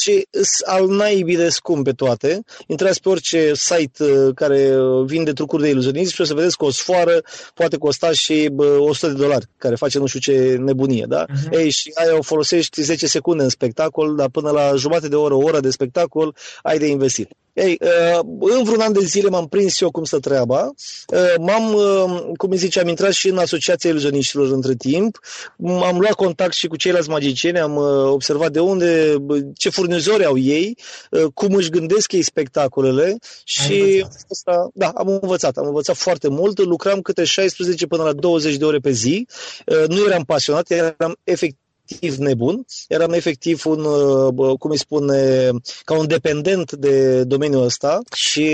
Și 0.00 0.28
al 0.64 0.88
naibii 0.88 1.36
de 1.36 1.48
scumpe 1.48 1.90
toate. 1.90 2.42
Intrați 2.66 3.00
pe 3.00 3.08
orice 3.08 3.52
site 3.54 4.04
uh, 4.04 4.34
care 4.34 4.70
vinde 5.04 5.32
trucuri 5.32 5.62
de 5.62 5.68
iluzionism 5.68 6.14
și 6.14 6.20
o 6.20 6.24
să 6.24 6.34
vedeți 6.34 6.56
că 6.56 6.64
o 6.64 6.70
sfoară 6.70 7.22
poate 7.54 7.76
costa 7.76 8.12
și 8.12 8.50
100 8.78 9.12
de 9.12 9.22
dolari, 9.22 9.46
care 9.56 9.74
face 9.74 9.98
nu 9.98 10.06
știu 10.06 10.20
ce 10.20 10.56
nebunie, 10.58 11.04
da? 11.08 11.24
Uh-huh. 11.24 11.50
Ei, 11.50 11.70
și 11.70 11.90
aia 11.94 12.16
o 12.16 12.22
folosești 12.22 12.82
10 12.82 13.06
secunde 13.06 13.42
în 13.42 13.48
spectacol, 13.48 14.16
dar 14.16 14.28
până 14.28 14.50
la 14.50 14.72
jumătate 14.76 15.08
de 15.08 15.16
oră, 15.16 15.34
o 15.34 15.42
oră 15.42 15.60
de 15.60 15.70
spectacol, 15.70 16.36
ai 16.62 16.78
de 16.78 16.86
investit. 16.86 17.30
Ei, 17.52 17.78
uh, 17.80 18.20
în 18.38 18.64
vreun 18.64 18.80
an 18.80 18.92
de 18.92 19.04
zile 19.04 19.28
m-am 19.28 19.48
prins 19.48 19.80
eu 19.80 19.90
cum 19.90 20.04
să 20.04 20.18
treaba. 20.18 20.70
Uh, 21.14 21.34
m-am, 21.40 21.74
uh, 21.74 22.22
cum 22.36 22.50
îi 22.50 22.56
zice, 22.56 22.80
am 22.80 22.88
intrat 22.88 23.12
și 23.12 23.28
în 23.28 23.38
Asociația 23.38 23.90
Iluzioniștilor 23.90 24.50
între 24.52 24.74
timp. 24.74 25.18
Am 25.64 25.98
luat 25.98 26.12
contact 26.12 26.52
și 26.52 26.66
cu 26.66 26.76
ceilalți 26.76 27.08
magicieni, 27.08 27.58
am 27.58 27.76
observat 28.10 28.52
de 28.52 28.60
unde, 28.60 29.16
ce 29.54 29.68
furnizori 29.68 30.24
au 30.24 30.38
ei, 30.38 30.76
cum 31.34 31.54
își 31.54 31.70
gândesc 31.70 32.12
ei 32.12 32.22
spectacolele 32.22 33.16
și 33.44 34.06
asta, 34.30 34.70
da, 34.74 34.88
am 34.94 35.08
învățat. 35.08 35.56
Am 35.56 35.66
învățat 35.66 35.96
foarte 35.96 36.28
mult. 36.28 36.58
Lucram 36.58 37.00
câte 37.00 37.24
16 37.24 37.86
până 37.86 38.02
la 38.02 38.12
20 38.12 38.56
de 38.56 38.64
ore 38.64 38.78
pe 38.78 38.90
zi. 38.90 39.26
Nu 39.88 40.04
eram 40.06 40.22
pasionat, 40.24 40.70
eram 40.70 41.16
efectiv 41.24 41.61
efectiv 41.84 42.16
nebun, 42.16 42.64
eram 42.88 43.12
efectiv 43.12 43.66
un, 43.66 43.82
cum 44.56 44.70
îi 44.70 44.78
spune, 44.78 45.50
ca 45.84 45.98
un 45.98 46.06
dependent 46.06 46.72
de 46.72 47.24
domeniul 47.24 47.64
ăsta 47.64 47.98
și 48.14 48.50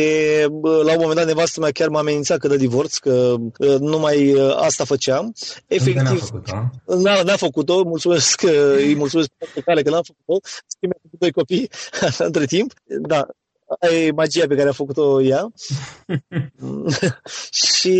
la 0.84 0.92
un 0.92 0.98
moment 0.98 1.14
dat 1.14 1.26
nevastă 1.26 1.60
mea 1.60 1.70
chiar 1.70 1.88
m-a 1.88 1.98
amenințat 1.98 2.38
că 2.38 2.48
de 2.48 2.56
divorț, 2.56 2.96
că 2.96 3.36
numai 3.78 4.36
asta 4.56 4.84
făceam. 4.84 5.34
Efectiv, 5.66 6.02
n-a 6.02 6.14
făcut-o. 6.14 6.52
N-a, 6.96 7.22
n-a 7.22 7.36
făcut-o, 7.36 7.82
mulțumesc, 7.82 8.42
îi 8.76 8.94
mulțumesc 8.94 9.28
pe 9.54 9.60
cale 9.60 9.82
că 9.82 9.90
n-am 9.90 10.02
făcut-o, 10.02 10.48
schimb 10.66 10.92
cu 10.92 11.16
doi 11.18 11.32
copii 11.32 11.70
între 12.28 12.44
timp, 12.44 12.72
da, 12.86 13.26
e 13.80 14.12
magia 14.12 14.46
pe 14.46 14.54
care 14.54 14.68
a 14.68 14.72
făcut-o 14.72 15.22
ea. 15.22 15.52
și 17.70 17.98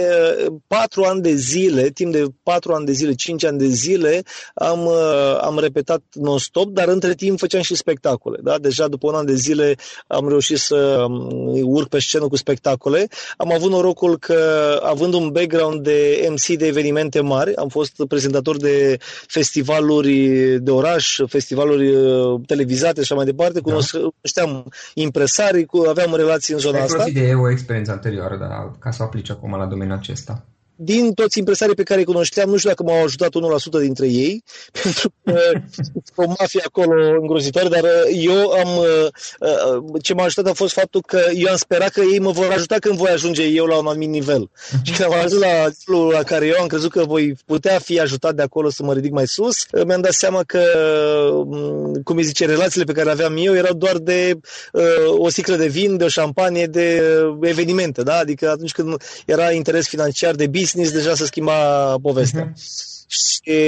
uh, 0.00 0.52
patru 0.66 1.02
ani 1.02 1.20
de 1.20 1.34
zile, 1.34 1.90
timp 1.90 2.12
de 2.12 2.24
patru 2.42 2.72
ani 2.72 2.86
de 2.86 2.92
zile, 2.92 3.12
cinci 3.14 3.44
ani 3.44 3.58
de 3.58 3.66
zile, 3.66 4.22
am, 4.54 4.86
uh, 4.86 5.38
am 5.40 5.58
repetat 5.58 6.02
non-stop, 6.12 6.68
dar 6.68 6.88
între 6.88 7.14
timp 7.14 7.38
făceam 7.38 7.62
și 7.62 7.74
spectacole. 7.74 8.38
Da? 8.42 8.58
Deja 8.58 8.88
după 8.88 9.08
un 9.08 9.14
an 9.14 9.26
de 9.26 9.34
zile 9.34 9.74
am 10.06 10.28
reușit 10.28 10.58
să 10.58 11.04
um, 11.08 11.72
urc 11.72 11.88
pe 11.88 11.98
scenă 11.98 12.28
cu 12.28 12.36
spectacole. 12.36 13.08
Am 13.36 13.52
avut 13.52 13.70
norocul 13.70 14.18
că, 14.18 14.80
având 14.84 15.14
un 15.14 15.30
background 15.30 15.82
de 15.82 16.28
MC 16.30 16.46
de 16.46 16.66
evenimente 16.66 17.20
mari, 17.20 17.56
am 17.56 17.68
fost 17.68 17.92
prezentator 18.08 18.56
de 18.56 18.98
festivaluri 19.26 20.18
de 20.60 20.70
oraș, 20.70 21.18
festivaluri 21.26 21.94
uh, 21.94 22.40
televizate 22.46 22.94
și 22.94 23.00
așa 23.00 23.14
mai 23.14 23.24
departe, 23.24 23.60
da. 23.60 23.72
Cunoșteam 25.10 25.56
impresarii, 25.56 25.66
cu, 25.66 25.78
aveam 25.88 26.14
relații 26.14 26.54
în 26.54 26.60
zona 26.60 26.78
Ai 26.78 26.84
asta. 26.84 27.02
Ai 27.02 27.12
de 27.12 27.34
o 27.34 27.50
experiență 27.50 27.90
anterioară 27.92 28.36
dar, 28.36 28.70
ca 28.78 28.90
să 28.90 29.02
o 29.02 29.04
aplici 29.04 29.30
acum 29.30 29.56
la 29.56 29.66
domeniul 29.66 29.96
acesta 29.96 30.44
din 30.82 31.12
toți 31.12 31.38
impresarii 31.38 31.74
pe 31.74 31.82
care 31.82 32.00
îi 32.00 32.06
cunoșteam, 32.06 32.50
nu 32.50 32.56
știu 32.56 32.68
dacă 32.68 32.82
m-au 32.82 33.02
ajutat 33.02 33.28
1% 33.28 33.80
dintre 33.80 34.06
ei, 34.06 34.44
pentru 34.82 35.12
că 35.24 36.22
o 36.22 36.26
mafie 36.26 36.62
acolo 36.64 37.18
îngrozitoare, 37.20 37.68
dar 37.68 37.82
uh, 37.82 38.18
eu 38.24 38.50
am, 38.50 38.76
uh, 38.76 39.06
uh, 39.40 40.02
ce 40.02 40.14
m-a 40.14 40.24
ajutat 40.24 40.46
a 40.46 40.52
fost 40.52 40.72
faptul 40.72 41.02
că 41.06 41.20
eu 41.34 41.50
am 41.50 41.56
sperat 41.56 41.88
că 41.88 42.00
ei 42.00 42.18
mă 42.18 42.30
vor 42.30 42.50
ajuta 42.52 42.74
când 42.74 42.96
voi 42.96 43.10
ajunge 43.10 43.42
eu 43.42 43.64
la 43.64 43.76
un 43.76 43.86
anumit 43.86 44.08
nivel. 44.08 44.50
Uh-huh. 44.50 44.82
Și 44.82 44.92
când 44.92 45.12
am 45.12 45.18
ajuns 45.18 45.42
la 45.42 45.68
nivelul 45.78 46.12
la 46.12 46.22
care 46.22 46.46
eu 46.46 46.54
am 46.60 46.66
crezut 46.66 46.90
că 46.90 47.04
voi 47.04 47.34
putea 47.46 47.78
fi 47.78 48.00
ajutat 48.00 48.34
de 48.34 48.42
acolo 48.42 48.70
să 48.70 48.82
mă 48.82 48.92
ridic 48.92 49.12
mai 49.12 49.26
sus, 49.26 49.66
mi-am 49.86 50.00
dat 50.00 50.12
seama 50.12 50.42
că, 50.46 50.62
mm, 51.46 52.00
cum 52.04 52.16
îi 52.16 52.22
zice, 52.22 52.46
relațiile 52.46 52.84
pe 52.84 52.92
care 52.92 53.04
le 53.04 53.10
aveam 53.10 53.36
eu 53.36 53.54
erau 53.54 53.74
doar 53.74 53.96
de 53.96 54.38
uh, 54.72 54.82
o 55.18 55.28
sticlă 55.28 55.56
de 55.56 55.66
vin, 55.66 55.96
de 55.96 56.04
o 56.04 56.08
șampanie, 56.08 56.66
de 56.66 57.02
evenimente, 57.40 58.02
da? 58.02 58.16
Adică 58.16 58.50
atunci 58.50 58.72
când 58.72 59.02
era 59.26 59.52
interes 59.52 59.88
financiar 59.88 60.34
de 60.34 60.46
business, 60.46 60.69
business 60.70 60.92
deja 60.92 61.16
se 61.16 61.26
schimba 61.26 61.98
povestea. 61.98 62.42
Uh-huh. 62.42 62.99
Și 63.12 63.60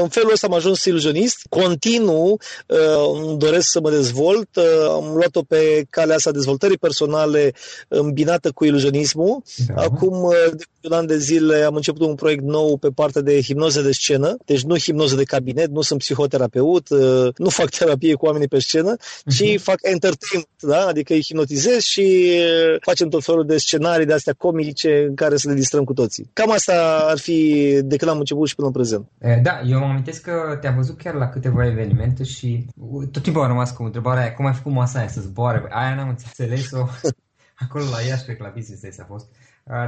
în 0.00 0.08
felul 0.08 0.32
ăsta 0.32 0.46
am 0.46 0.52
ajuns 0.52 0.84
iluzionist, 0.84 1.46
continuu, 1.48 2.40
uh, 2.66 3.22
îmi 3.22 3.38
doresc 3.38 3.70
să 3.70 3.80
mă 3.80 3.90
dezvolt, 3.90 4.56
uh, 4.56 4.64
am 4.88 5.12
luat-o 5.14 5.42
pe 5.42 5.86
calea 5.90 6.16
asta 6.16 6.30
dezvoltării 6.30 6.78
personale 6.78 7.52
îmbinată 7.88 8.50
cu 8.50 8.64
iluzionismul. 8.64 9.42
Da. 9.66 9.82
Acum, 9.82 10.22
uh, 10.22 10.34
de 10.80 10.88
un 10.88 10.92
an 10.92 11.06
de 11.06 11.18
zile, 11.18 11.62
am 11.62 11.74
început 11.74 12.00
un 12.00 12.14
proiect 12.14 12.42
nou 12.42 12.76
pe 12.76 12.88
partea 12.88 13.20
de 13.20 13.40
hipnoză 13.40 13.80
de 13.80 13.92
scenă, 13.92 14.36
deci 14.44 14.62
nu 14.62 14.78
hipnoză 14.78 15.16
de 15.16 15.22
cabinet, 15.22 15.70
nu 15.70 15.80
sunt 15.80 15.98
psihoterapeut, 15.98 16.88
nu 17.36 17.48
fac 17.48 17.68
terapie 17.68 18.14
cu 18.14 18.26
oamenii 18.26 18.48
pe 18.48 18.58
scenă, 18.58 18.96
ci 19.26 19.42
uh-huh. 19.42 19.62
fac 19.62 19.78
entertainment, 19.82 20.48
da? 20.60 20.86
adică 20.86 21.12
îi 21.12 21.22
hipnotizez 21.22 21.82
și 21.82 22.32
facem 22.80 23.08
tot 23.08 23.24
felul 23.24 23.46
de 23.46 23.58
scenarii 23.58 24.06
de 24.06 24.12
astea 24.12 24.34
comice 24.38 25.04
în 25.08 25.14
care 25.14 25.36
să 25.36 25.48
ne 25.48 25.54
distrăm 25.54 25.84
cu 25.84 25.92
toții. 25.92 26.30
Cam 26.32 26.50
asta 26.50 27.06
ar 27.08 27.18
fi 27.18 27.80
de 27.82 27.96
când 27.96 28.10
am 28.10 28.18
început 28.18 28.48
și 28.48 28.54
până 28.54 28.67
în 28.68 28.74
prezent. 28.74 29.08
Da, 29.42 29.60
eu 29.64 29.78
mă 29.78 29.84
amintesc 29.84 30.22
că 30.22 30.58
te-am 30.60 30.74
văzut 30.74 30.98
chiar 30.98 31.14
la 31.14 31.28
câteva 31.28 31.66
evenimente 31.66 32.24
și 32.24 32.66
tot 33.12 33.22
timpul 33.22 33.42
am 33.42 33.48
rămas 33.48 33.70
cu 33.70 33.82
întrebarea 33.82 34.22
aia, 34.22 34.34
cum 34.34 34.46
ai 34.46 34.54
făcut 34.54 34.72
masa 34.72 34.98
aia 34.98 35.08
să 35.08 35.20
zboare? 35.20 35.66
Aia 35.68 35.94
n-am 35.94 36.08
înțeles-o 36.08 36.86
acolo 37.64 37.84
la 37.84 38.00
Iași, 38.08 38.24
cred 38.24 38.36
că 38.36 38.42
la 38.42 38.52
Business 38.54 38.82
Days 38.82 38.98
a 38.98 39.04
fost. 39.04 39.26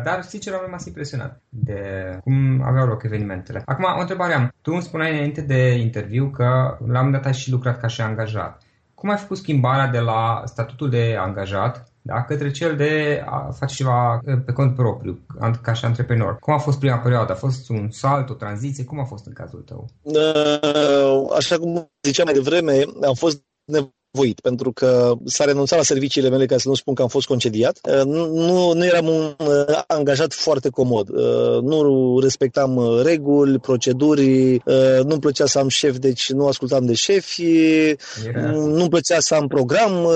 Dar, 0.05 0.23
sincer, 0.23 0.53
am 0.55 0.61
rămas 0.65 0.87
impresionat 0.87 1.43
de 1.49 1.81
cum 2.23 2.63
aveau 2.63 2.87
loc 2.87 3.03
evenimentele. 3.03 3.63
Acum, 3.65 3.85
o 3.97 4.01
întrebare 4.01 4.35
am. 4.35 4.55
Tu 4.63 4.73
îmi 4.73 4.83
spuneai 4.83 5.13
înainte 5.13 5.41
de 5.41 5.79
interviu 5.79 6.31
că 6.31 6.45
la 6.45 6.77
un 6.79 6.93
moment 6.93 7.13
dat 7.13 7.27
ai 7.27 7.35
și 7.35 7.51
lucrat 7.51 7.81
ca 7.81 7.87
și 7.87 8.01
angajat. 8.01 8.63
Cum 8.95 9.11
ai 9.11 9.17
făcut 9.17 9.37
schimbarea 9.37 9.87
de 9.87 9.99
la 9.99 10.43
statutul 10.45 10.91
de 10.91 11.17
angajat 11.19 11.90
da, 12.11 12.25
către 12.25 12.51
cel 12.51 12.77
de 12.77 13.23
a 13.27 13.51
face 13.59 13.75
ceva 13.75 14.15
uh, 14.15 14.35
pe 14.47 14.53
cont 14.53 14.75
propriu, 14.75 15.19
ca 15.63 15.73
și 15.73 15.85
antreprenor. 15.85 16.39
Cum 16.39 16.55
a 16.55 16.59
fost 16.59 16.79
prima 16.79 16.99
perioadă? 16.99 17.33
A 17.33 17.35
fost 17.35 17.69
un 17.69 17.91
salt, 17.91 18.31
o 18.31 18.35
tranziție? 18.35 18.85
Cum 18.85 19.01
a 19.01 19.05
fost 19.05 19.27
în 19.27 19.33
cazul 19.33 19.61
tău? 19.61 19.89
Uh, 20.03 21.37
așa 21.37 21.59
cum 21.59 21.91
ziceam 22.03 22.27
mai 22.27 22.35
devreme, 22.35 22.85
am 23.07 23.15
fost 23.15 23.45
voit, 24.11 24.41
pentru 24.41 24.73
că 24.73 25.15
s-a 25.25 25.45
renunțat 25.45 25.79
la 25.79 25.85
serviciile 25.85 26.29
mele, 26.29 26.47
ca 26.47 26.59
să 26.59 26.69
nu 26.69 26.75
spun 26.75 26.95
că 26.95 27.03
am 27.03 27.09
fost 27.09 27.27
concediat. 27.27 27.79
Uh, 27.83 28.05
nu, 28.05 28.73
nu 28.73 28.85
eram 28.85 29.09
un 29.09 29.35
uh, 29.39 29.81
angajat 29.87 30.33
foarte 30.33 30.69
comod. 30.69 31.09
Uh, 31.09 31.63
nu 31.63 32.19
respectam 32.19 33.01
reguli, 33.03 33.59
proceduri, 33.59 34.63
nu-mi 35.03 35.21
plăcea 35.21 35.47
să 35.47 35.59
am 35.59 35.69
șef, 35.69 35.97
deci 35.97 36.31
nu 36.31 36.47
ascultam 36.47 36.87
de 36.87 36.95
șefi, 36.95 37.45
nu-mi 38.53 38.89
plăcea 38.89 39.21
să 39.21 39.35
am 39.35 39.47
program. 39.47 40.09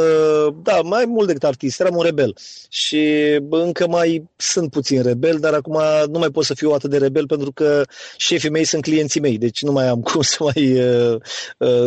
Da, 0.63 0.81
mai 0.81 1.05
mult 1.05 1.27
decât 1.27 1.45
artist, 1.45 1.81
eram 1.81 1.97
un 1.97 2.03
rebel. 2.03 2.37
Și 2.69 3.03
încă 3.51 3.89
mai 3.89 4.31
sunt 4.37 4.71
puțin 4.71 5.03
rebel, 5.03 5.39
dar 5.39 5.53
acum 5.53 5.79
nu 6.11 6.19
mai 6.19 6.29
pot 6.29 6.45
să 6.45 6.55
fiu 6.55 6.71
atât 6.71 6.91
de 6.91 6.99
rebel 6.99 7.27
pentru 7.27 7.53
că 7.53 7.83
șefii 8.17 8.51
mei 8.51 8.65
sunt 8.65 8.83
clienții 8.83 9.21
mei, 9.21 9.39
deci 9.39 9.63
nu 9.63 9.73
mai 9.73 9.89
am 9.89 10.01
cum 10.01 10.21
să 10.33 10.37
mai... 10.41 10.79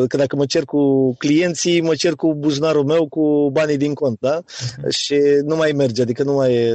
Că 0.08 0.18
dacă 0.18 0.36
mă 0.36 0.46
cer 0.46 0.64
cu 0.66 1.14
clienții, 1.18 1.82
mă 1.82 1.96
cer 1.98 2.13
cu 2.13 2.36
buzunarul 2.36 2.84
meu 2.84 3.08
cu 3.08 3.50
banii 3.51 3.77
din 3.77 3.94
cont, 3.94 4.18
da? 4.20 4.39
Uh-huh. 4.42 4.89
Și 4.89 5.16
nu 5.46 5.56
mai 5.56 5.72
merge, 5.72 6.01
adică 6.01 6.24
nu 6.24 6.34
mai, 6.34 6.54
e, 6.54 6.74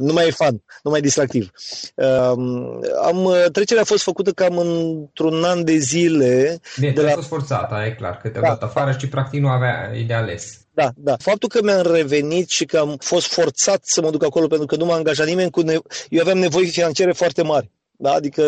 nu 0.00 0.12
mai 0.12 0.26
e 0.26 0.30
fan, 0.30 0.62
nu 0.82 0.90
mai 0.90 0.98
e 0.98 1.02
distractiv. 1.02 1.50
Um, 1.94 2.80
am, 3.02 3.28
trecerea 3.52 3.82
a 3.82 3.86
fost 3.86 4.02
făcută 4.02 4.30
cam 4.30 4.58
într-un 4.58 5.44
an 5.44 5.64
de 5.64 5.76
zile. 5.76 6.60
Bine, 6.78 6.92
de 6.92 7.02
la... 7.02 7.10
a 7.10 7.14
fost 7.14 7.28
forțată, 7.28 7.74
e 7.86 7.90
clar, 7.90 8.16
că 8.16 8.28
te-a 8.28 8.40
da. 8.40 8.48
dat 8.48 8.62
afară 8.62 8.96
și 8.98 9.08
practic 9.08 9.40
nu 9.40 9.48
avea 9.48 9.90
de 10.06 10.14
ales. 10.14 10.58
Da, 10.74 10.90
da. 10.96 11.16
Faptul 11.18 11.48
că 11.48 11.62
mi-am 11.62 11.92
revenit 11.92 12.48
și 12.48 12.64
că 12.64 12.78
am 12.78 12.96
fost 12.98 13.26
forțat 13.26 13.80
să 13.82 14.00
mă 14.00 14.10
duc 14.10 14.24
acolo 14.24 14.46
pentru 14.46 14.66
că 14.66 14.76
nu 14.76 14.84
m-a 14.84 14.94
angajat 14.94 15.26
nimeni 15.26 15.50
cu 15.50 15.60
ne- 15.60 15.78
eu 16.08 16.20
aveam 16.20 16.38
nevoi 16.38 16.66
financiare 16.66 17.12
foarte 17.12 17.42
mari. 17.42 17.70
Da? 18.02 18.12
Adică 18.12 18.42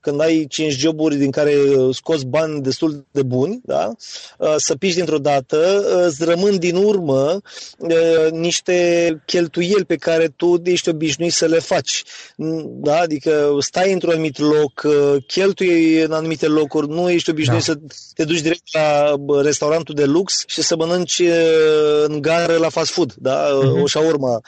când 0.00 0.20
ai 0.20 0.46
5 0.48 0.72
joburi 0.72 1.16
din 1.16 1.30
care 1.30 1.56
scoți 1.92 2.26
bani 2.26 2.62
destul 2.62 3.06
de 3.10 3.22
buni, 3.22 3.60
da? 3.64 3.92
Uh, 4.38 4.54
să 4.56 4.74
piși 4.74 4.94
dintr-o 4.94 5.18
dată, 5.18 5.84
uh, 5.96 6.04
îți 6.06 6.24
rămân 6.24 6.58
din 6.58 6.76
urmă 6.76 7.40
uh, 7.78 8.30
niște 8.30 9.22
cheltuieli 9.26 9.84
pe 9.84 9.96
care 9.96 10.28
tu 10.36 10.60
ești 10.64 10.88
obișnuit 10.88 11.32
să 11.32 11.46
le 11.46 11.58
faci. 11.58 12.02
Da? 12.66 12.98
Adică 12.98 13.56
stai 13.58 13.92
într-un 13.92 14.12
anumit 14.12 14.38
loc, 14.38 14.86
cheltui 15.26 16.02
în 16.02 16.12
anumite 16.12 16.46
locuri, 16.46 16.88
nu 16.88 17.10
ești 17.10 17.30
obișnuit 17.30 17.64
da. 17.66 17.72
să 17.72 17.78
te 18.14 18.24
duci 18.24 18.40
direct 18.40 18.62
la 18.72 19.14
restaurantul 19.42 19.94
de 19.94 20.04
lux 20.04 20.42
și 20.46 20.62
să 20.62 20.76
mănânci 20.76 21.22
în 22.04 22.20
gară 22.20 22.56
la 22.56 22.68
fast 22.68 22.90
food, 22.90 23.14
da? 23.18 23.48
Uh-huh. 23.48 23.82
o 23.82 23.86
șaurma. 23.86 24.40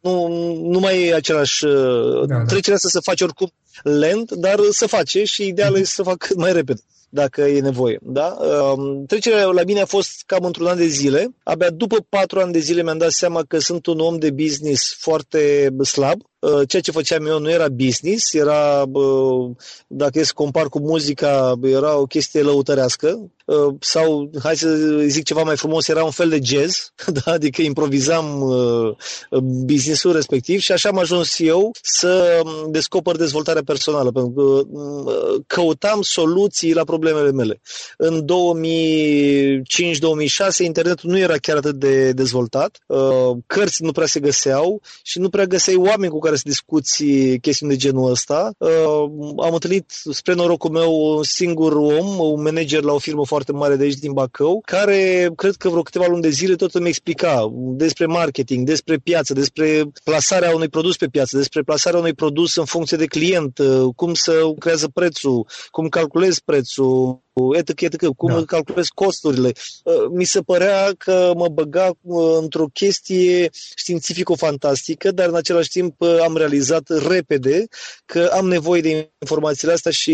Nu, 0.00 0.28
nu 0.62 0.78
mai 0.78 1.06
e 1.06 1.14
același... 1.14 1.64
Da, 1.64 2.36
da. 2.36 2.44
Trecerea 2.44 2.78
să 2.78 2.88
se 2.88 3.00
faci 3.02 3.20
oricum 3.20 3.52
lent, 3.98 4.32
dar 4.32 4.60
să 4.70 4.86
face 4.86 5.24
și 5.24 5.46
ideal 5.46 5.74
este 5.74 5.94
să 5.94 6.02
fac 6.02 6.16
cât 6.18 6.36
mai 6.36 6.52
repede 6.52 6.80
dacă 7.08 7.40
e 7.40 7.60
nevoie. 7.60 7.98
Da? 8.02 8.36
Um, 8.40 9.04
trecerea 9.06 9.44
la 9.44 9.62
mine 9.66 9.80
a 9.80 9.84
fost 9.84 10.22
cam 10.26 10.44
într-un 10.44 10.66
an 10.66 10.76
de 10.76 10.86
zile. 10.86 11.34
Abia 11.42 11.70
după 11.70 12.06
patru 12.08 12.40
ani 12.40 12.52
de 12.52 12.58
zile 12.58 12.82
mi-am 12.82 12.98
dat 12.98 13.10
seama 13.10 13.42
că 13.48 13.58
sunt 13.58 13.86
un 13.86 13.98
om 13.98 14.18
de 14.18 14.30
business 14.30 14.96
foarte 14.98 15.68
slab, 15.84 16.20
Uh, 16.37 16.37
ceea 16.68 16.82
ce 16.82 16.90
făceam 16.90 17.26
eu 17.26 17.38
nu 17.38 17.50
era 17.50 17.68
business, 17.68 18.32
era, 18.32 18.84
dacă 19.86 20.18
e 20.18 20.22
să 20.22 20.32
compar 20.34 20.68
cu 20.68 20.78
muzica, 20.78 21.58
era 21.62 21.96
o 21.96 22.06
chestie 22.06 22.42
lăutărească 22.42 23.30
uh, 23.48 23.74
sau, 23.80 24.30
hai 24.42 24.56
să 24.56 24.76
zic 25.06 25.24
ceva 25.24 25.42
mai 25.42 25.56
frumos, 25.56 25.88
era 25.88 26.04
un 26.04 26.10
fel 26.10 26.28
de 26.28 26.38
jazz, 26.42 26.92
da? 27.24 27.32
adică 27.32 27.62
improvizam 27.62 28.40
uh, 28.40 28.96
businessul 29.64 30.12
respectiv 30.12 30.60
și 30.60 30.72
așa 30.72 30.88
am 30.88 30.98
ajuns 30.98 31.38
eu 31.38 31.70
să 31.82 32.42
descoper 32.70 33.16
dezvoltarea 33.16 33.62
personală, 33.62 34.10
pentru 34.10 34.30
că 34.30 34.62
căutam 35.46 36.02
soluții 36.02 36.74
la 36.74 36.84
problemele 36.84 37.30
mele. 37.30 37.60
În 37.96 38.24
2005-2006 38.24 38.26
internetul 40.58 41.10
nu 41.10 41.18
era 41.18 41.36
chiar 41.36 41.56
atât 41.56 41.74
de 41.74 42.12
dezvoltat, 42.12 42.78
cărți 43.46 43.82
nu 43.82 43.92
prea 43.92 44.06
se 44.06 44.20
găseau 44.20 44.80
și 45.02 45.18
nu 45.18 45.28
prea 45.28 45.44
găseai 45.44 45.76
oameni 45.76 46.12
cu 46.12 46.18
care 46.18 46.27
să 46.36 46.42
discuți 46.44 47.04
chestiuni 47.40 47.72
de 47.72 47.78
genul 47.78 48.10
ăsta. 48.10 48.50
Uh, 48.58 48.70
am 49.44 49.52
întâlnit, 49.52 49.90
spre 50.10 50.34
norocul 50.34 50.70
meu, 50.70 51.16
un 51.16 51.22
singur 51.22 51.72
om, 51.72 52.18
un 52.18 52.42
manager 52.42 52.82
la 52.82 52.92
o 52.92 52.98
firmă 52.98 53.26
foarte 53.26 53.52
mare 53.52 53.76
de 53.76 53.84
aici 53.84 53.94
din 53.94 54.12
Bacău, 54.12 54.62
care 54.66 55.30
cred 55.36 55.54
că 55.54 55.68
vreo 55.68 55.82
câteva 55.82 56.06
luni 56.08 56.22
de 56.22 56.28
zile 56.28 56.54
tot 56.54 56.74
îmi 56.74 56.88
explica 56.88 57.52
despre 57.54 58.06
marketing, 58.06 58.66
despre 58.66 58.96
piață, 58.96 59.32
despre 59.32 59.84
plasarea 60.04 60.54
unui 60.54 60.68
produs 60.68 60.96
pe 60.96 61.06
piață, 61.06 61.36
despre 61.36 61.62
plasarea 61.62 61.98
unui 61.98 62.14
produs 62.14 62.56
în 62.56 62.64
funcție 62.64 62.96
de 62.96 63.06
client, 63.06 63.58
uh, 63.58 63.88
cum 63.96 64.14
să 64.14 64.52
creează 64.58 64.88
prețul, 64.88 65.46
cum 65.70 65.88
calculezi 65.88 66.42
prețul, 66.44 67.26
etc, 67.52 67.80
etc, 67.80 68.06
cum 68.16 68.32
da. 68.32 68.42
calculez 68.46 68.86
costurile. 68.94 69.52
Uh, 69.84 69.94
mi 70.10 70.24
se 70.24 70.40
părea 70.40 70.92
că 70.98 71.32
mă 71.36 71.48
băga 71.48 71.90
uh, 72.00 72.36
într-o 72.40 72.66
chestie 72.72 73.50
științifico-fantastică, 73.74 75.10
dar 75.10 75.28
în 75.28 75.34
același 75.34 75.68
timp 75.68 76.00
uh, 76.00 76.16
am 76.22 76.36
realizat 76.36 76.88
repede 77.08 77.66
că 78.04 78.30
am 78.32 78.48
nevoie 78.48 78.80
de 78.80 79.10
informațiile 79.20 79.72
astea 79.72 79.92
și 79.92 80.12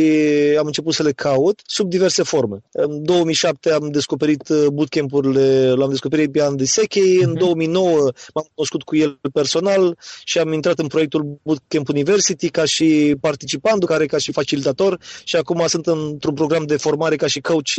am 0.59 0.67
început 0.67 0.95
să 0.95 1.03
le 1.03 1.13
caut 1.13 1.61
sub 1.67 1.89
diverse 1.89 2.23
forme. 2.23 2.59
În 2.73 3.05
2007 3.05 3.71
am 3.71 3.91
descoperit 3.91 4.43
bootcamp-urile, 4.73 5.71
l-am 5.71 5.91
descoperit 5.91 6.33
pe 6.33 6.41
Andy 6.41 6.65
Sechei, 6.65 7.19
uh-huh. 7.21 7.27
în 7.27 7.35
2009 7.39 7.89
mhm. 7.89 8.15
m-am 8.35 8.47
cunoscut 8.55 8.83
cu 8.83 8.97
el 8.97 9.19
personal 9.33 9.99
și 10.25 10.39
am 10.39 10.53
intrat 10.53 10.79
în 10.79 10.87
proiectul 10.87 11.39
Bootcamp 11.43 11.89
University 11.89 12.49
ca 12.51 12.65
și 12.65 13.17
participant, 13.21 13.85
care 13.85 14.07
ca 14.07 14.19
și 14.19 14.33
facilitator 14.33 15.01
și 15.25 15.37
acum 15.37 15.65
sunt 15.67 15.87
într-un 15.87 16.35
program 16.35 16.65
de 16.65 16.77
formare 16.77 17.14
mare 17.15 17.17
ca 17.17 17.27
și 17.27 17.41
coach 17.41 17.75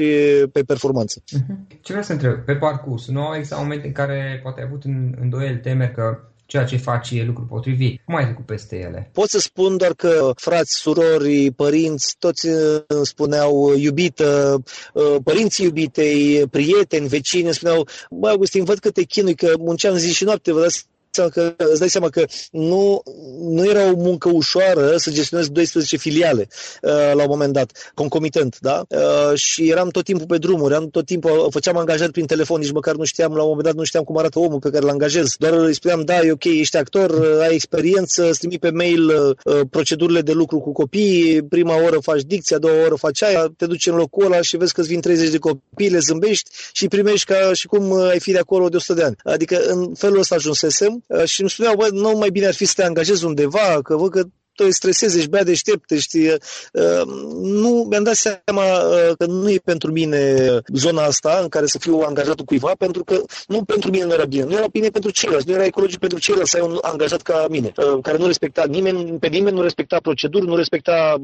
pe 0.51 0.63
performanță. 0.63 1.21
Mhm. 1.31 1.67
Ce 1.69 1.91
vreau 1.91 2.03
să 2.03 2.11
întreb? 2.11 2.45
Pe 2.45 2.55
parcurs, 2.55 3.07
nu 3.07 3.21
au 3.21 3.35
existat 3.35 3.59
momente 3.59 3.87
în 3.87 3.93
care 3.93 4.39
poate 4.43 4.59
ai 4.59 4.67
avut 4.67 4.83
îndoieli, 5.21 5.59
temeri 5.59 5.93
că 5.93 6.19
ceea 6.47 6.63
ce 6.63 6.77
faci 6.77 7.11
e 7.11 7.23
lucru 7.23 7.45
potrivit. 7.45 8.01
Cum 8.05 8.15
ai 8.15 8.23
trecut 8.23 8.45
peste 8.45 8.75
ele? 8.75 9.09
Pot 9.13 9.29
să 9.29 9.39
spun 9.39 9.77
doar 9.77 9.93
că 9.93 10.31
frați, 10.35 10.75
surori, 10.75 11.51
părinți, 11.51 12.15
toți 12.19 12.47
îmi 12.87 13.05
spuneau 13.05 13.75
iubită, 13.75 14.63
uh, 14.93 15.15
părinții 15.23 15.65
iubitei, 15.65 16.47
prieteni, 16.47 17.07
vecini 17.07 17.43
îmi 17.43 17.53
spuneau, 17.53 17.87
băi 18.09 18.31
Augustin, 18.31 18.63
văd 18.63 18.77
că 18.77 18.91
te 18.91 19.03
chinui, 19.03 19.35
că 19.35 19.51
munceam 19.59 19.95
zi 19.95 20.13
și 20.13 20.23
noapte, 20.23 20.53
vă 20.53 20.61
dați 20.61 20.85
că, 21.23 21.54
îți 21.58 21.80
dai 21.80 21.89
seama 21.89 22.10
că 22.10 22.25
nu, 22.51 23.01
nu 23.39 23.65
era 23.65 23.91
o 23.91 23.95
muncă 23.95 24.30
ușoară 24.30 24.97
să 24.97 25.12
gestionezi 25.12 25.51
12 25.51 25.97
filiale 25.97 26.47
uh, 26.82 26.91
la 27.13 27.21
un 27.21 27.30
moment 27.30 27.54
dat, 27.54 27.91
concomitent, 27.93 28.58
da? 28.60 28.86
Uh, 28.89 29.38
și 29.38 29.69
eram 29.69 29.89
tot 29.89 30.04
timpul 30.04 30.25
pe 30.25 30.38
drumuri, 30.38 30.73
eram 30.73 30.89
tot 30.89 31.06
timpul, 31.06 31.47
făceam 31.51 31.78
angajări 31.78 32.12
prin 32.12 32.25
telefon, 32.25 32.60
nici 32.60 32.71
măcar 32.71 32.95
nu 32.95 33.04
știam, 33.04 33.36
la 33.36 33.41
un 33.41 33.47
moment 33.47 33.65
dat 33.65 33.75
nu 33.75 33.84
știam 33.84 34.04
cum 34.04 34.17
arată 34.17 34.39
omul 34.39 34.60
pe 34.60 34.69
care 34.69 34.84
îl 34.84 34.89
angajez. 34.89 35.36
Doar 35.38 35.54
îi 35.54 35.73
spuneam, 35.73 36.01
da, 36.01 36.19
e 36.19 36.32
ok, 36.32 36.43
ești 36.43 36.78
actor, 36.78 37.10
uh, 37.10 37.39
ai 37.41 37.54
experiență, 37.54 38.30
îți 38.30 38.39
trimit 38.39 38.60
pe 38.60 38.69
mail 38.69 39.34
procedurile 39.69 40.21
de 40.21 40.32
lucru 40.32 40.60
cu 40.60 40.71
copii, 40.71 41.41
prima 41.49 41.84
oră 41.84 41.97
faci 42.01 42.21
dicția, 42.21 42.58
a 42.58 42.60
doua 42.60 42.84
oră 42.86 42.95
faci 42.95 43.23
aia, 43.23 43.54
te 43.58 43.65
duci 43.65 43.88
în 43.88 43.95
locul 43.95 44.25
ăla 44.25 44.41
și 44.41 44.58
vezi 44.58 44.73
că 44.73 44.80
îți 44.80 44.89
vin 44.89 45.01
30 45.01 45.30
de 45.30 45.38
copii, 45.38 45.89
le 45.89 45.99
zâmbești 45.99 46.49
și 46.71 46.88
primești 46.88 47.25
ca 47.25 47.54
și 47.54 47.67
cum 47.67 47.93
ai 47.93 48.19
fi 48.19 48.32
de 48.32 48.38
acolo 48.38 48.69
de 48.69 48.75
100 48.75 48.93
de 48.93 49.04
ani. 49.04 49.15
Adică 49.23 49.62
în 49.65 49.93
felul 49.93 50.19
ăsta 50.19 50.36
ajunsesem 50.36 50.95
Uh, 50.95 51.04
și 51.25 51.41
îmi 51.41 51.49
spuneau, 51.49 51.75
bă, 51.75 51.87
nu 51.91 52.11
mai 52.11 52.29
bine 52.29 52.45
ar 52.45 52.53
fi 52.53 52.65
să 52.65 52.73
te 52.75 52.83
angajezi 52.83 53.25
undeva, 53.25 53.81
că 53.81 53.95
văd 53.95 54.11
că 54.11 54.23
te 54.55 54.71
stresezi, 54.71 55.17
ești 55.17 55.29
bea 55.29 55.43
deștept, 55.43 55.91
știi. 55.97 56.27
Uh, 56.73 57.01
nu, 57.41 57.85
mi-am 57.89 58.03
dat 58.03 58.15
seama 58.15 58.63
uh, 58.63 59.11
că 59.17 59.25
nu 59.25 59.49
e 59.49 59.57
pentru 59.63 59.91
mine 59.91 60.35
zona 60.73 61.03
asta 61.03 61.39
în 61.41 61.47
care 61.47 61.65
să 61.65 61.77
fiu 61.79 61.99
angajat 61.99 62.41
cuiva, 62.41 62.71
pentru 62.77 63.03
că 63.03 63.21
nu 63.47 63.63
pentru 63.63 63.89
mine 63.89 64.05
nu 64.05 64.13
era 64.13 64.25
bine, 64.25 64.43
nu 64.43 64.53
era 64.53 64.67
bine 64.67 64.89
pentru 64.89 65.11
ceilalți, 65.11 65.47
nu 65.47 65.53
era 65.53 65.65
ecologic 65.65 65.99
pentru 65.99 66.19
ceilalți 66.19 66.51
să 66.51 66.57
ai 66.57 66.67
un 66.67 66.77
angajat 66.81 67.21
ca 67.21 67.45
mine, 67.49 67.71
uh, 67.77 67.99
care 68.01 68.17
nu 68.17 68.25
respecta 68.25 68.63
nimeni, 68.67 69.19
pe 69.19 69.27
nimeni, 69.27 69.55
nu 69.55 69.61
respecta 69.61 69.97
proceduri, 70.01 70.45
nu 70.45 70.55
respecta 70.55 71.15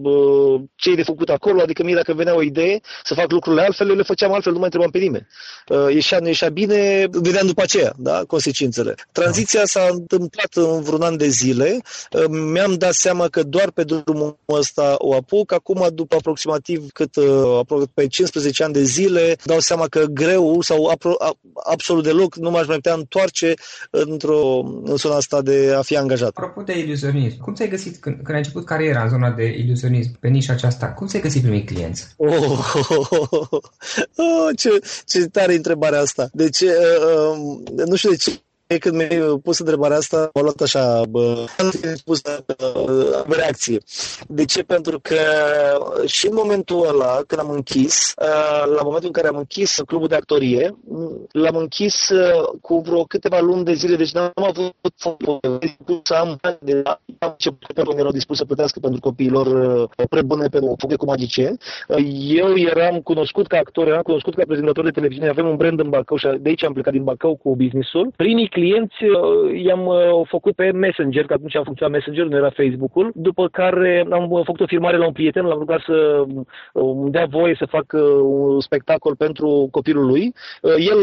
ce 0.76 0.92
e 0.92 0.96
de 0.96 1.04
făcut 1.04 1.30
acolo, 1.30 1.62
adică 1.62 1.84
mie 1.84 1.96
dacă 1.96 2.14
venea 2.14 2.36
o 2.36 2.42
idee 2.42 2.80
să 3.04 3.14
fac 3.14 3.32
lucrurile 3.32 3.62
altfel, 3.62 3.90
eu 3.90 3.96
le 3.96 4.04
făceam 4.04 4.34
altfel, 4.34 4.52
nu 4.52 4.58
mai 4.58 4.70
întrebam 4.72 4.92
pe 4.92 4.98
nimeni. 4.98 5.28
Ieșea, 5.94 6.20
nu 6.20 6.28
ieșea 6.28 6.50
bine, 6.50 7.08
vedeam 7.12 7.48
după 7.48 7.62
aceea, 7.62 7.94
da, 7.98 8.24
consecințele. 8.28 8.96
Tranziția 9.12 9.66
s-a 9.66 9.88
întâmplat 9.92 10.54
în 10.54 10.82
vreun 10.82 11.02
an 11.02 11.18
de 11.18 11.28
zile, 11.28 11.82
mi-am 12.30 12.74
dat 12.74 12.94
seama 12.94 13.21
seama 13.22 13.30
că 13.30 13.44
doar 13.44 13.72
pe 13.72 13.84
drumul 13.84 14.38
ăsta 14.50 14.96
o 14.98 15.14
apuc. 15.14 15.52
Acum, 15.52 15.88
după 15.94 16.16
aproximativ 16.16 16.92
cât 16.92 17.16
uh, 17.16 17.88
pe 17.94 18.08
15 18.08 18.64
ani 18.64 18.74
de 18.74 18.84
zile, 18.84 19.36
dau 19.44 19.60
seama 19.60 19.88
că 19.88 20.06
greu 20.06 20.62
sau 20.62 20.86
apro, 20.86 21.16
absolut 21.64 22.04
deloc 22.04 22.36
nu 22.36 22.50
m-aș 22.50 22.68
mai 22.68 22.76
putea 22.76 22.94
întoarce 22.94 23.54
într-o, 23.90 24.60
în 24.84 24.96
zona 24.96 25.16
asta 25.16 25.42
de 25.42 25.74
a 25.78 25.82
fi 25.82 25.98
angajat. 25.98 26.30
Apropo 26.30 26.62
de 26.62 26.80
iluzionism, 26.80 27.38
cum 27.38 27.54
ți-ai 27.54 27.70
găsit 27.70 27.98
când, 27.98 28.16
când 28.16 28.30
ai 28.30 28.38
început 28.38 28.66
cariera 28.66 29.04
în 29.04 29.10
zona 29.10 29.32
de 29.32 29.44
iluzionism, 29.44 30.20
pe 30.20 30.28
nișa 30.28 30.54
aceasta, 30.54 30.88
cum 30.88 31.08
ți-ai 31.08 31.22
găsit 31.22 31.42
primii 31.42 31.64
clienți? 31.64 32.08
Oh, 32.18 32.30
oh, 32.30 32.88
oh, 32.90 33.28
oh, 33.30 33.62
oh, 34.16 34.50
ce, 34.58 34.70
ce 35.06 35.26
tare 35.26 35.56
întrebarea 35.56 36.00
asta. 36.00 36.30
Deci, 36.34 36.60
uh, 36.60 36.70
uh, 37.76 37.86
nu 37.86 37.96
știu 37.96 38.10
de 38.10 38.16
ce 38.16 38.42
când 38.78 38.96
mi-ai 38.96 39.40
pus 39.44 39.60
întrebarea 39.60 39.98
asta, 39.98 40.30
m-a 40.34 40.42
luat 40.42 40.62
așa, 40.62 41.02
bă, 41.10 41.46
pus 42.06 42.22
uh, 42.26 43.24
reacție. 43.28 43.78
De 44.28 44.46
ce? 44.46 44.64
Pentru 44.64 45.00
că 45.00 45.20
și 46.06 46.28
în 46.28 46.34
momentul 46.34 46.88
ăla, 46.88 47.20
când 47.28 47.42
am 47.42 47.50
închis, 47.50 48.14
uh, 48.18 48.76
la 48.76 48.82
momentul 48.82 49.08
în 49.08 49.12
care 49.12 49.28
am 49.28 49.38
închis 49.38 49.82
clubul 49.86 50.08
de 50.08 50.16
actorie, 50.16 50.76
l-am 51.32 51.56
închis 51.56 52.10
uh, 52.10 52.50
cu 52.62 52.80
vreo 52.80 53.04
câteva 53.04 53.40
luni 53.40 53.64
de 53.64 53.74
zile, 53.74 53.96
deci 53.96 54.12
n-am 54.12 54.32
avut 54.36 54.74
să 56.04 56.14
am 56.14 56.40
de 56.60 56.82
la 56.84 57.00
am 57.20 57.30
început 57.30 57.72
pentru 57.74 57.94
că 57.94 58.00
erau 58.00 58.12
dispus 58.12 58.38
să 58.38 58.46
plătească 58.46 58.80
pentru 58.80 59.00
copiilor 59.00 59.48
prebune 60.10 60.48
pe 60.48 60.60
o 60.62 60.96
cu 60.98 61.06
magicieni. 61.06 61.58
Eu 62.28 62.56
eram 62.56 63.00
cunoscut 63.00 63.48
ca 63.48 63.58
actor, 63.58 63.88
eram 63.88 64.02
cunoscut 64.02 64.36
ca 64.36 64.44
prezentator 64.46 64.84
de 64.84 64.90
televiziune, 64.90 65.30
avem 65.30 65.48
un 65.48 65.56
brand 65.56 65.80
în 65.80 65.90
Bacău 65.90 66.18
și 66.18 66.28
de 66.40 66.50
aici 66.50 66.64
am 66.64 66.74
plecat 66.74 66.94
din 66.94 67.04
Bacău 67.04 67.36
cu 67.36 67.56
businessul. 67.56 68.12
Primii 68.16 68.50
clienți 68.62 69.04
uh, 69.04 69.64
i-am 69.66 69.86
uh, 69.86 70.28
făcut 70.28 70.56
pe 70.56 70.72
Messenger, 70.72 71.26
că 71.26 71.34
atunci 71.34 71.56
am 71.56 71.64
funcționat 71.64 71.94
Messenger, 71.94 72.26
nu 72.26 72.36
era 72.36 72.50
Facebook-ul, 72.50 73.12
după 73.16 73.48
care 73.48 74.06
am 74.12 74.32
uh, 74.32 74.42
făcut 74.46 74.62
o 74.62 74.72
firmare 74.74 74.98
la 74.98 75.06
un 75.06 75.12
prieten, 75.12 75.46
l-am 75.46 75.60
rugat 75.60 75.82
să 75.86 76.24
îmi 76.74 77.12
dea 77.12 77.26
voie 77.26 77.56
să 77.58 77.66
fac 77.66 77.86
un 78.24 78.60
spectacol 78.60 79.16
pentru 79.16 79.68
copilul 79.72 80.06
lui. 80.06 80.34
El 80.62 81.00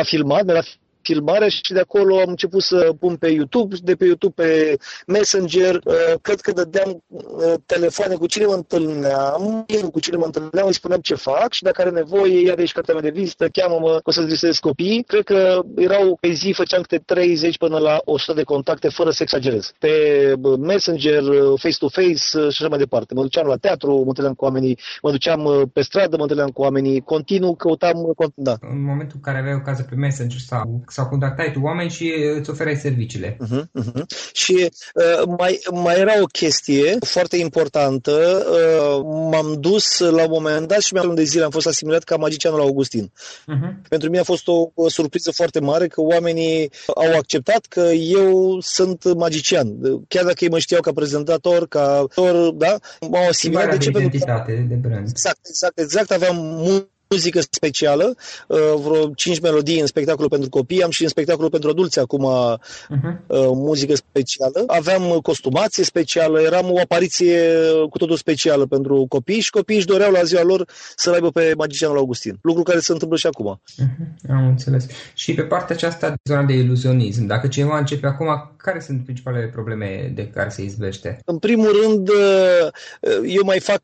a 0.00 0.02
filmat, 0.02 0.44
mi-a 0.44 0.62
filmarea 1.02 1.48
și 1.48 1.72
de 1.72 1.80
acolo 1.80 2.20
am 2.20 2.28
început 2.28 2.62
să 2.62 2.94
pun 3.00 3.16
pe 3.16 3.28
YouTube, 3.28 3.76
de 3.82 3.94
pe 3.94 4.04
YouTube 4.04 4.42
pe 4.42 4.76
Messenger, 5.06 5.74
uh, 5.74 6.14
cred 6.22 6.40
că 6.40 6.52
dădeam 6.52 7.02
uh, 7.08 7.54
telefoane 7.66 8.14
cu 8.14 8.26
cine 8.26 8.44
mă 8.44 8.54
întâlneam, 8.54 9.64
cu 9.92 10.00
cine 10.00 10.16
mă 10.16 10.24
întâlneam, 10.24 10.66
îi 10.66 10.74
spuneam 10.74 11.00
ce 11.00 11.14
fac 11.14 11.52
și 11.52 11.62
dacă 11.62 11.80
are 11.80 11.90
nevoie, 11.90 12.46
ia 12.46 12.54
de 12.54 12.60
aici 12.60 12.72
cartea 12.72 12.94
mea 12.94 13.02
de 13.02 13.18
vizită, 13.20 13.48
cheamă-mă, 13.48 14.00
o 14.02 14.10
să-ți 14.10 14.26
visez 14.26 14.58
copii. 14.58 15.04
Cred 15.06 15.24
că 15.24 15.60
erau 15.76 16.16
pe 16.20 16.30
zi, 16.32 16.52
făceam 16.56 16.82
câte 16.82 17.02
30 17.06 17.58
până 17.58 17.78
la 17.78 18.00
100 18.04 18.32
de 18.32 18.42
contacte, 18.42 18.88
fără 18.88 19.10
să 19.10 19.22
exagerez. 19.22 19.72
Pe 19.78 19.92
Messenger, 20.58 21.22
face-to-face 21.56 22.14
și 22.14 22.36
așa 22.36 22.68
mai 22.68 22.78
departe. 22.78 23.14
Mă 23.14 23.22
duceam 23.22 23.46
la 23.46 23.56
teatru, 23.56 23.96
mă 23.96 24.04
întâlneam 24.06 24.34
cu 24.34 24.44
oamenii, 24.44 24.78
mă 25.02 25.10
duceam 25.10 25.70
pe 25.72 25.82
stradă, 25.82 26.16
mă 26.16 26.22
întâlneam 26.22 26.48
cu 26.50 26.62
oamenii, 26.62 27.00
continuu 27.00 27.54
căutam, 27.54 28.14
da. 28.34 28.56
În 28.60 28.84
momentul 28.84 29.16
în 29.16 29.20
care 29.20 29.38
aveai 29.38 29.54
o 29.54 29.60
cază 29.60 29.82
pe 29.82 29.94
Messenger 29.94 30.40
sau 30.40 30.82
sau 30.92 31.06
contactai 31.06 31.52
tu 31.52 31.60
oameni 31.62 31.90
și 31.90 32.12
îți 32.38 32.50
oferai 32.50 32.76
serviciile. 32.76 33.36
Uh-huh, 33.36 33.62
uh-huh. 33.82 34.02
Și 34.32 34.70
uh, 34.94 35.34
mai, 35.38 35.60
mai 35.72 35.98
era 35.98 36.20
o 36.22 36.24
chestie 36.24 36.96
foarte 37.00 37.36
importantă. 37.36 38.46
Uh, 38.50 39.00
m-am 39.30 39.56
dus 39.60 39.98
la 39.98 40.22
un 40.22 40.30
moment 40.30 40.68
dat 40.68 40.80
și 40.80 40.94
mi-am 40.94 41.14
de 41.14 41.22
zile 41.22 41.44
am 41.44 41.50
fost 41.50 41.66
asimilat 41.66 42.02
ca 42.02 42.16
magicianul 42.16 42.60
Augustin. 42.60 43.12
Uh-huh. 43.12 43.88
Pentru 43.88 44.08
mine 44.08 44.20
a 44.20 44.24
fost 44.24 44.48
o, 44.48 44.70
o 44.74 44.88
surpriză 44.88 45.30
foarte 45.34 45.60
mare 45.60 45.86
că 45.86 46.00
oamenii 46.00 46.70
au 46.94 47.16
acceptat 47.16 47.66
că 47.68 47.80
eu 47.90 48.60
sunt 48.60 49.14
magician. 49.14 49.66
Chiar 50.08 50.24
dacă 50.24 50.44
ei 50.44 50.50
mă 50.50 50.58
știau 50.58 50.80
ca 50.80 50.92
prezentator, 50.92 51.68
ca 51.68 51.96
actor, 51.96 52.50
da, 52.50 52.76
m-au 53.10 53.28
asimilat. 53.28 53.70
De 53.70 53.76
ce? 53.76 53.90
De 53.90 53.98
identitate, 53.98 54.66
de 54.68 54.74
brand. 54.74 55.08
Exact, 55.08 55.40
exact, 55.48 55.78
exact. 55.78 56.10
Aveam 56.10 56.36
mult 56.36 56.90
muzică 57.12 57.40
specială, 57.40 58.14
uh, 58.46 58.58
vreo 58.84 59.10
5 59.14 59.40
melodii 59.40 59.80
în 59.80 59.86
spectacolul 59.86 60.30
pentru 60.30 60.48
copii, 60.48 60.82
am 60.82 60.90
și 60.90 61.02
în 61.02 61.08
spectacolul 61.08 61.50
pentru 61.50 61.70
adulți 61.70 61.98
acum 61.98 62.24
uh-huh. 62.26 63.16
muzică 63.54 63.94
specială. 63.94 64.64
Aveam 64.66 65.18
costumație 65.22 65.84
specială, 65.84 66.40
eram 66.40 66.72
o 66.72 66.78
apariție 66.78 67.38
cu 67.90 67.98
totul 67.98 68.16
specială 68.16 68.66
pentru 68.66 69.06
copii 69.08 69.40
și 69.40 69.50
copiii 69.50 69.78
își 69.78 69.86
doreau 69.86 70.12
la 70.12 70.22
ziua 70.22 70.42
lor 70.42 70.64
să-l 70.96 71.12
aibă 71.12 71.30
pe 71.30 71.52
magicianul 71.56 71.96
Augustin. 71.96 72.38
Lucru 72.42 72.62
care 72.62 72.78
se 72.78 72.92
întâmplă 72.92 73.16
și 73.16 73.26
acum. 73.26 73.60
Uh-huh. 73.60 74.30
Am 74.30 74.46
înțeles. 74.46 74.86
Și 75.14 75.34
pe 75.34 75.42
partea 75.42 75.74
aceasta, 75.74 76.14
zona 76.24 76.42
de 76.42 76.52
iluzionism, 76.52 77.26
dacă 77.26 77.46
cineva 77.46 77.78
începe 77.78 78.06
acum, 78.06 78.52
care 78.56 78.80
sunt 78.80 79.04
principalele 79.04 79.46
probleme 79.46 80.12
de 80.14 80.28
care 80.28 80.48
se 80.48 80.62
izbește? 80.62 81.18
În 81.24 81.38
primul 81.38 81.70
rând, 81.82 82.08
uh, 82.08 82.14
eu 83.26 83.42
mai 83.44 83.60
fac 83.60 83.82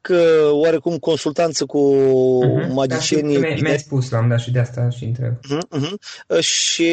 oarecum 0.51 0.97
consultanță 0.97 1.64
cu 1.64 1.97
uh-huh. 1.97 2.73
magicieni 2.73 3.17
mi-ai, 3.22 3.61
mi 3.62 3.78
spus, 3.78 4.11
l-am 4.11 4.28
dat 4.28 4.40
și 4.40 4.50
de 4.50 4.59
asta 4.59 4.88
și 4.90 5.04
întreb. 5.04 5.35
Uh-huh, 5.35 5.78
uh-huh. 5.78 6.40
Și 6.40 6.90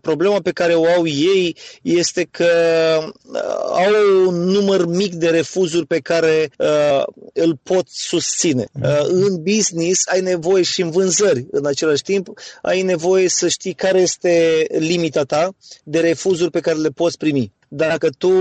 problema 0.00 0.40
pe 0.40 0.50
care 0.50 0.74
o 0.74 0.84
au 0.86 1.06
ei 1.06 1.56
este 1.82 2.28
că 2.30 2.48
uh, 2.98 3.40
au 3.70 4.26
un 4.26 4.34
număr 4.34 4.86
mic 4.86 5.14
de 5.14 5.28
refuzuri 5.28 5.86
pe 5.86 5.98
care 5.98 6.50
uh, 6.58 7.02
îl 7.32 7.58
pot 7.62 7.88
susține. 7.88 8.64
Uh-huh. 8.64 8.82
Uh, 8.82 9.06
în 9.08 9.42
business 9.42 10.06
ai 10.06 10.20
nevoie 10.20 10.62
și 10.62 10.82
în 10.82 10.90
vânzări 10.90 11.46
în 11.50 11.66
același 11.66 12.02
timp, 12.02 12.28
ai 12.62 12.82
nevoie 12.82 13.28
să 13.28 13.48
știi 13.48 13.72
care 13.72 14.00
este 14.00 14.66
limita 14.78 15.22
ta 15.22 15.54
de 15.84 16.00
refuzuri 16.00 16.50
pe 16.50 16.60
care 16.60 16.76
le 16.76 16.88
poți 16.88 17.16
primi 17.16 17.52
dacă 17.74 18.10
tu 18.18 18.32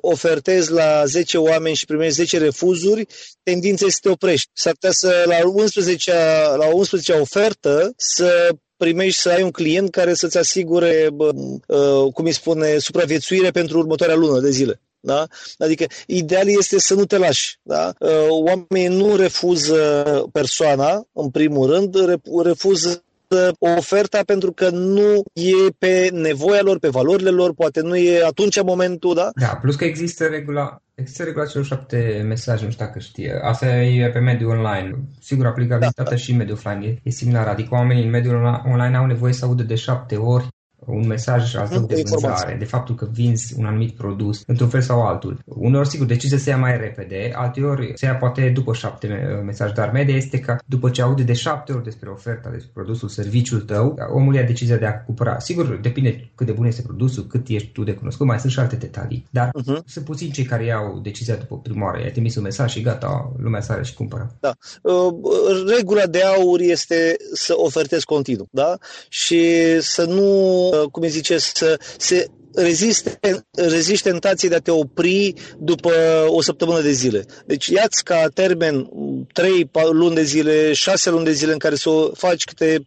ofertezi 0.00 0.72
la 0.72 1.04
10 1.04 1.38
oameni 1.38 1.76
și 1.76 1.84
primești 1.84 2.14
10 2.14 2.38
refuzuri, 2.38 3.06
tendința 3.42 3.86
este 3.86 3.98
să 4.02 4.08
te 4.08 4.08
oprești. 4.08 4.50
S-ar 4.52 4.72
putea 4.72 4.90
să 4.92 5.24
la 5.26 5.48
11 5.48 6.12
la 6.56 6.66
11 6.72 7.12
ofertă 7.12 7.92
să 7.96 8.48
primești 8.76 9.20
să 9.20 9.30
ai 9.30 9.42
un 9.42 9.50
client 9.50 9.90
care 9.90 10.14
să-ți 10.14 10.38
asigure, 10.38 11.08
bă, 11.14 11.30
uh, 11.66 12.12
cum 12.12 12.24
îi 12.24 12.32
spune, 12.32 12.78
supraviețuire 12.78 13.50
pentru 13.50 13.78
următoarea 13.78 14.14
lună 14.14 14.40
de 14.40 14.50
zile. 14.50 14.80
Da? 15.00 15.26
Adică 15.58 15.86
ideal 16.06 16.48
este 16.48 16.78
să 16.78 16.94
nu 16.94 17.04
te 17.04 17.16
lași. 17.16 17.58
Da? 17.62 17.92
Uh, 17.98 18.10
oamenii 18.28 18.98
nu 18.98 19.16
refuză 19.16 20.28
persoana, 20.32 21.06
în 21.12 21.30
primul 21.30 21.70
rând, 21.70 21.96
refuză 22.42 23.04
oferta 23.58 24.20
pentru 24.26 24.52
că 24.52 24.70
nu 24.70 25.22
e 25.32 25.70
pe 25.78 26.08
nevoia 26.12 26.62
lor, 26.62 26.78
pe 26.78 26.88
valorile 26.88 27.30
lor, 27.30 27.54
poate 27.54 27.80
nu 27.80 27.96
e 27.96 28.24
atunci 28.24 28.62
momentul, 28.62 29.14
da? 29.14 29.30
Da, 29.34 29.58
plus 29.60 29.76
că 29.76 29.84
există 29.84 30.24
regula, 30.26 30.82
există 30.94 31.22
regula 31.22 31.46
celor 31.46 31.66
șapte 31.66 32.22
mesaje, 32.26 32.64
nu 32.64 32.70
știu 32.70 32.84
dacă 32.84 32.98
știe. 32.98 33.38
Asta 33.42 33.66
e 33.66 34.10
pe 34.10 34.18
mediul 34.18 34.50
online. 34.50 34.98
Sigur, 35.20 35.46
aplicabilitatea 35.46 36.04
da, 36.04 36.10
da. 36.10 36.16
și 36.16 36.30
în 36.30 36.36
mediul 36.36 36.56
offline 36.56 36.86
e, 36.86 36.98
e 37.02 37.10
similară. 37.10 37.50
Adică 37.50 37.68
oamenii 37.74 38.04
în 38.04 38.10
mediul 38.10 38.62
online 38.64 38.96
au 38.96 39.06
nevoie 39.06 39.32
să 39.32 39.44
audă 39.44 39.62
de 39.62 39.74
șapte 39.74 40.16
ori 40.16 40.46
un 40.84 41.06
mesaj 41.06 41.54
al 41.54 41.68
tău 41.68 41.86
de 41.86 42.02
vânzare, 42.04 42.56
de 42.58 42.64
faptul 42.64 42.94
că 42.94 43.08
vinzi 43.12 43.54
un 43.58 43.64
anumit 43.64 43.94
produs 43.94 44.42
într-un 44.46 44.68
fel 44.68 44.80
sau 44.80 45.02
altul. 45.02 45.38
Uneori, 45.44 45.88
sigur, 45.88 46.06
decizia 46.06 46.38
se 46.38 46.50
ia 46.50 46.56
mai 46.56 46.76
repede, 46.76 47.32
alteori 47.34 47.92
se 47.94 48.06
ia 48.06 48.14
poate 48.14 48.50
după 48.54 48.72
șapte 48.72 49.06
mesaje, 49.44 49.72
dar 49.72 49.90
media 49.92 50.16
este 50.16 50.38
că 50.38 50.56
după 50.66 50.90
ce 50.90 51.02
aude 51.02 51.22
de 51.22 51.32
șapte 51.32 51.72
ori 51.72 51.84
despre 51.84 52.08
oferta, 52.08 52.50
despre 52.50 52.70
produsul, 52.74 53.08
serviciul 53.08 53.60
tău, 53.60 53.98
omul 54.12 54.34
ia 54.34 54.42
decizia 54.42 54.76
de 54.76 54.86
a 54.86 55.00
cumpăra. 55.02 55.38
Sigur, 55.38 55.78
depinde 55.82 56.30
cât 56.34 56.46
de 56.46 56.52
bun 56.52 56.66
este 56.66 56.82
produsul, 56.82 57.26
cât 57.26 57.48
ești 57.48 57.68
tu 57.72 57.82
de 57.82 57.92
cunoscut, 57.92 58.26
mai 58.26 58.40
sunt 58.40 58.52
și 58.52 58.58
alte 58.58 58.76
detalii, 58.76 59.26
dar 59.30 59.48
uh-huh. 59.48 59.84
sunt 59.86 60.04
puțini 60.04 60.30
cei 60.30 60.44
care 60.44 60.64
iau 60.64 61.00
decizia 61.02 61.34
după 61.34 61.58
prima 61.58 61.84
oară. 61.84 61.98
I-ai 62.00 62.10
trimis 62.10 62.36
un 62.36 62.42
mesaj 62.42 62.70
și 62.70 62.80
gata, 62.80 63.32
lumea 63.38 63.60
sare 63.60 63.82
și 63.82 63.94
cumpără. 63.94 64.36
Da. 64.40 64.52
Uh, 64.82 65.14
regula 65.76 66.06
de 66.06 66.22
aur 66.22 66.60
este 66.60 67.16
să 67.32 67.54
ofertezi 67.56 68.04
continuu, 68.04 68.48
da? 68.50 68.78
Și 69.08 69.40
să 69.80 70.04
nu 70.04 70.70
cum 70.90 71.02
îi 71.02 71.08
zice, 71.08 71.38
să 71.38 71.78
se 71.98 72.26
reziste, 72.56 73.18
reziste 73.52 74.10
tentației 74.10 74.50
de 74.50 74.56
a 74.56 74.60
te 74.60 74.70
opri 74.70 75.34
după 75.58 75.92
o 76.26 76.42
săptămână 76.42 76.80
de 76.80 76.90
zile. 76.90 77.24
Deci 77.46 77.66
ia-ți 77.66 78.04
ca 78.04 78.28
termen 78.34 78.88
3 79.32 79.70
luni 79.92 80.14
de 80.14 80.22
zile, 80.22 80.72
6 80.72 81.10
luni 81.10 81.24
de 81.24 81.32
zile 81.32 81.52
în 81.52 81.58
care 81.58 81.74
să 81.74 81.90
faci 82.14 82.44
câte 82.44 82.84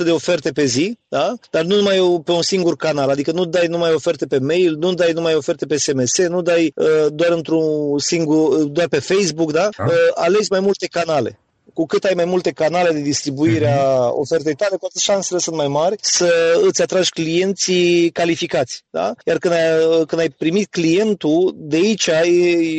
50-100 0.00 0.04
de 0.04 0.10
oferte 0.10 0.50
pe 0.50 0.64
zi, 0.64 0.98
da? 1.08 1.34
dar 1.50 1.64
nu 1.64 1.76
numai 1.76 2.20
pe 2.24 2.32
un 2.32 2.42
singur 2.42 2.76
canal, 2.76 3.08
adică 3.08 3.32
nu 3.32 3.44
dai 3.44 3.66
numai 3.66 3.92
oferte 3.92 4.26
pe 4.26 4.38
mail, 4.38 4.76
nu 4.78 4.94
dai 4.94 5.12
numai 5.12 5.34
oferte 5.34 5.66
pe 5.66 5.76
SMS, 5.76 6.18
nu 6.28 6.42
dai 6.42 6.72
uh, 6.74 7.06
doar 7.12 7.30
într-un 7.30 7.98
singur, 7.98 8.62
doar 8.62 8.88
pe 8.88 8.98
Facebook, 8.98 9.52
da? 9.52 9.68
da. 9.76 9.84
Uh, 9.84 9.92
alegi 10.14 10.46
mai 10.50 10.60
multe 10.60 10.86
canale 10.86 11.38
cu 11.72 11.86
cât 11.86 12.04
ai 12.04 12.14
mai 12.14 12.24
multe 12.24 12.50
canale 12.50 12.92
de 12.92 13.00
distribuire 13.00 13.70
mhm. 13.70 13.78
a 13.78 14.10
ofertei 14.12 14.54
tale, 14.54 14.76
cu 14.76 14.84
atât 14.84 15.00
șansele 15.00 15.38
sunt 15.38 15.56
mai 15.56 15.68
mari 15.68 15.96
să 16.00 16.60
îți 16.62 16.82
atragi 16.82 17.10
clienții 17.10 18.10
calificați. 18.10 18.84
Da? 18.90 19.14
Iar 19.24 19.38
când 19.38 19.54
ai, 19.54 20.04
când 20.06 20.20
ai 20.20 20.28
primit 20.28 20.70
clientul, 20.70 21.54
de 21.56 21.76
aici 21.76 22.06
e, 22.06 22.22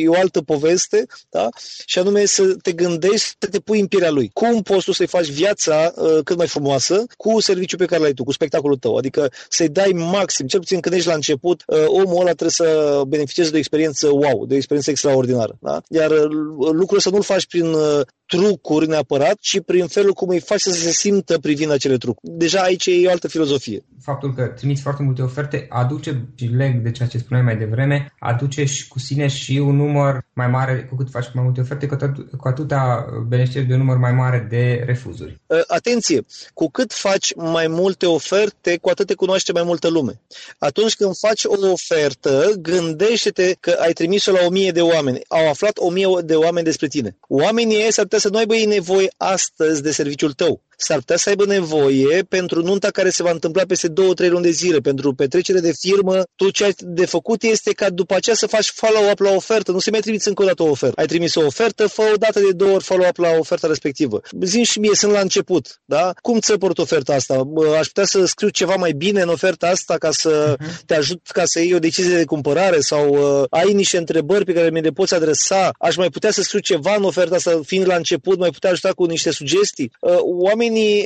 e 0.00 0.08
o 0.08 0.14
altă 0.14 0.40
poveste, 0.40 1.06
da? 1.30 1.48
și 1.86 1.98
anume 1.98 2.24
să 2.24 2.54
te 2.62 2.72
gândești 2.72 3.26
să 3.38 3.48
te 3.50 3.58
pui 3.58 3.80
în 3.80 3.86
pielea 3.86 4.10
lui. 4.10 4.30
Cum 4.32 4.62
poți 4.62 4.84
tu 4.84 4.92
să-i 4.92 5.06
faci 5.06 5.30
viața 5.30 5.92
uh, 5.96 6.18
cât 6.24 6.36
mai 6.36 6.46
frumoasă 6.46 7.04
cu 7.16 7.40
serviciul 7.40 7.78
pe 7.78 7.84
care 7.84 8.02
l-ai 8.02 8.12
tu, 8.12 8.24
cu 8.24 8.32
spectacolul 8.32 8.76
tău. 8.76 8.96
Adică 8.96 9.32
să-i 9.48 9.68
dai 9.68 9.90
maxim, 9.92 10.46
cel 10.46 10.60
puțin 10.60 10.80
când 10.80 10.94
ești 10.94 11.08
la 11.08 11.14
început, 11.14 11.62
uh, 11.66 11.84
omul 11.86 12.20
ăla 12.20 12.32
trebuie 12.32 12.50
să 12.50 13.02
beneficieze 13.06 13.50
de 13.50 13.56
o 13.56 13.58
experiență 13.58 14.08
wow, 14.08 14.46
de 14.46 14.54
o 14.54 14.56
experiență 14.56 14.90
extraordinară. 14.90 15.56
Da? 15.60 15.80
Iar 15.88 16.10
uh, 16.10 16.28
lucrul 16.72 17.00
să 17.00 17.10
nu-l 17.10 17.22
faci 17.22 17.46
prin 17.46 17.72
uh, 17.72 18.00
trucuri 18.26 18.83
neapărat, 18.86 19.36
ci 19.40 19.60
prin 19.60 19.86
felul 19.86 20.12
cum 20.12 20.28
îi 20.28 20.40
faci 20.40 20.60
să 20.60 20.70
se 20.70 20.90
simtă 20.90 21.38
privind 21.38 21.70
acele 21.70 21.96
trucuri. 21.96 22.32
Deja 22.36 22.60
aici 22.60 22.86
e 22.86 23.06
o 23.06 23.10
altă 23.10 23.28
filozofie. 23.28 23.84
Faptul 24.02 24.34
că 24.34 24.42
trimiți 24.42 24.82
foarte 24.82 25.02
multe 25.02 25.22
oferte 25.22 25.66
aduce, 25.68 26.28
și 26.34 26.44
leg 26.44 26.82
de 26.82 26.90
ceea 26.90 27.08
ce 27.08 27.18
spuneai 27.18 27.44
mai 27.44 27.56
devreme, 27.56 28.12
aduce 28.18 28.64
și 28.64 28.88
cu 28.88 28.98
sine 28.98 29.26
și 29.26 29.58
un 29.58 29.76
număr 29.76 30.24
mai 30.32 30.46
mare, 30.46 30.86
cu 30.90 30.96
cât 30.96 31.10
faci 31.10 31.26
mai 31.34 31.44
multe 31.44 31.60
oferte, 31.60 31.86
cu, 31.86 31.96
tot, 31.96 32.10
cu 32.36 32.48
atâta 32.48 33.06
beneficiezi 33.28 33.66
de 33.66 33.72
un 33.72 33.78
număr 33.78 33.96
mai 33.96 34.12
mare 34.12 34.46
de 34.50 34.82
refuzuri. 34.86 35.40
Uh, 35.46 35.60
atenție! 35.66 36.24
Cu 36.54 36.70
cât 36.70 36.92
faci 36.92 37.34
mai 37.34 37.66
multe 37.66 38.06
oferte, 38.06 38.78
cu 38.80 38.88
atât 38.88 39.06
te 39.06 39.14
cunoaște 39.14 39.52
mai 39.52 39.62
multă 39.62 39.88
lume. 39.88 40.20
Atunci 40.58 40.96
când 40.96 41.16
faci 41.16 41.44
o 41.44 41.54
ofertă, 41.70 42.52
gândește-te 42.58 43.56
că 43.60 43.76
ai 43.80 43.92
trimis-o 43.92 44.32
la 44.32 44.38
o 44.46 44.50
mie 44.50 44.70
de 44.70 44.80
oameni. 44.80 45.20
Au 45.28 45.48
aflat 45.48 45.78
o 45.78 45.90
mie 45.90 46.06
de 46.24 46.34
oameni 46.34 46.64
despre 46.64 46.86
tine. 46.86 47.16
Oamenii 47.28 47.76
ei 47.76 47.92
s-ar 47.92 48.04
putea 48.04 48.18
să 48.18 48.28
nu 48.28 48.38
aibă 48.38 48.54
ei 48.54 48.66
nevoie 48.74 49.08
astăzi 49.16 49.82
de 49.82 49.90
serviciul 49.92 50.32
tău 50.32 50.62
s-ar 50.76 50.98
putea 50.98 51.16
să 51.16 51.28
aibă 51.28 51.44
nevoie 51.44 52.22
pentru 52.28 52.62
nunta 52.62 52.88
care 52.90 53.10
se 53.10 53.22
va 53.22 53.30
întâmpla 53.30 53.62
peste 53.68 53.88
două, 53.88 54.14
trei 54.14 54.28
luni 54.28 54.42
de 54.42 54.50
zile, 54.50 54.78
pentru 54.78 55.14
petrecere 55.14 55.60
de 55.60 55.72
firmă, 55.80 56.22
tu 56.36 56.50
ce 56.50 56.64
ai 56.64 56.74
de 56.78 57.06
făcut 57.06 57.42
este 57.42 57.72
ca 57.72 57.90
după 57.90 58.14
aceea 58.14 58.36
să 58.36 58.46
faci 58.46 58.70
follow-up 58.70 59.18
la 59.18 59.30
ofertă, 59.30 59.72
nu 59.72 59.78
se 59.78 59.90
mai 59.90 60.00
trimiți 60.00 60.28
încă 60.28 60.42
o 60.42 60.46
dată 60.46 60.62
o 60.62 60.68
ofertă. 60.68 61.00
Ai 61.00 61.06
trimis 61.06 61.34
o 61.34 61.44
ofertă, 61.44 61.86
fă 61.86 62.02
o 62.12 62.16
dată 62.16 62.40
de 62.40 62.52
două 62.52 62.72
ori 62.72 62.84
follow-up 62.84 63.16
la 63.16 63.28
oferta 63.38 63.66
respectivă. 63.66 64.20
Zim 64.40 64.62
și 64.62 64.78
mie, 64.78 64.94
sunt 64.94 65.12
la 65.12 65.20
început, 65.20 65.80
da? 65.84 66.12
Cum 66.22 66.38
ți 66.38 66.58
port 66.58 66.78
oferta 66.78 67.14
asta? 67.14 67.48
Aș 67.78 67.86
putea 67.86 68.04
să 68.04 68.24
scriu 68.24 68.48
ceva 68.48 68.74
mai 68.74 68.92
bine 68.92 69.20
în 69.20 69.28
oferta 69.28 69.66
asta 69.66 69.96
ca 69.98 70.10
să 70.10 70.56
uh-huh. 70.56 70.84
te 70.86 70.94
ajut 70.94 71.20
ca 71.32 71.42
să 71.44 71.60
iei 71.60 71.74
o 71.74 71.78
decizie 71.78 72.16
de 72.16 72.24
cumpărare 72.24 72.80
sau 72.80 73.08
uh, 73.08 73.44
ai 73.50 73.72
niște 73.72 73.96
întrebări 73.96 74.44
pe 74.44 74.52
care 74.52 74.70
mi 74.70 74.80
le 74.80 74.90
poți 74.90 75.14
adresa. 75.14 75.70
Aș 75.78 75.96
mai 75.96 76.08
putea 76.08 76.30
să 76.30 76.42
scriu 76.42 76.60
ceva 76.60 76.94
în 76.94 77.04
oferta 77.04 77.34
asta, 77.34 77.60
fiind 77.66 77.86
la 77.86 77.94
început, 77.94 78.38
mai 78.38 78.50
putea 78.50 78.70
ajuta 78.70 78.92
cu 78.92 79.04
niște 79.04 79.30
sugestii. 79.30 79.92
Uh, 80.00 80.16
oamenii 80.20 80.63
oamenii 80.64 81.04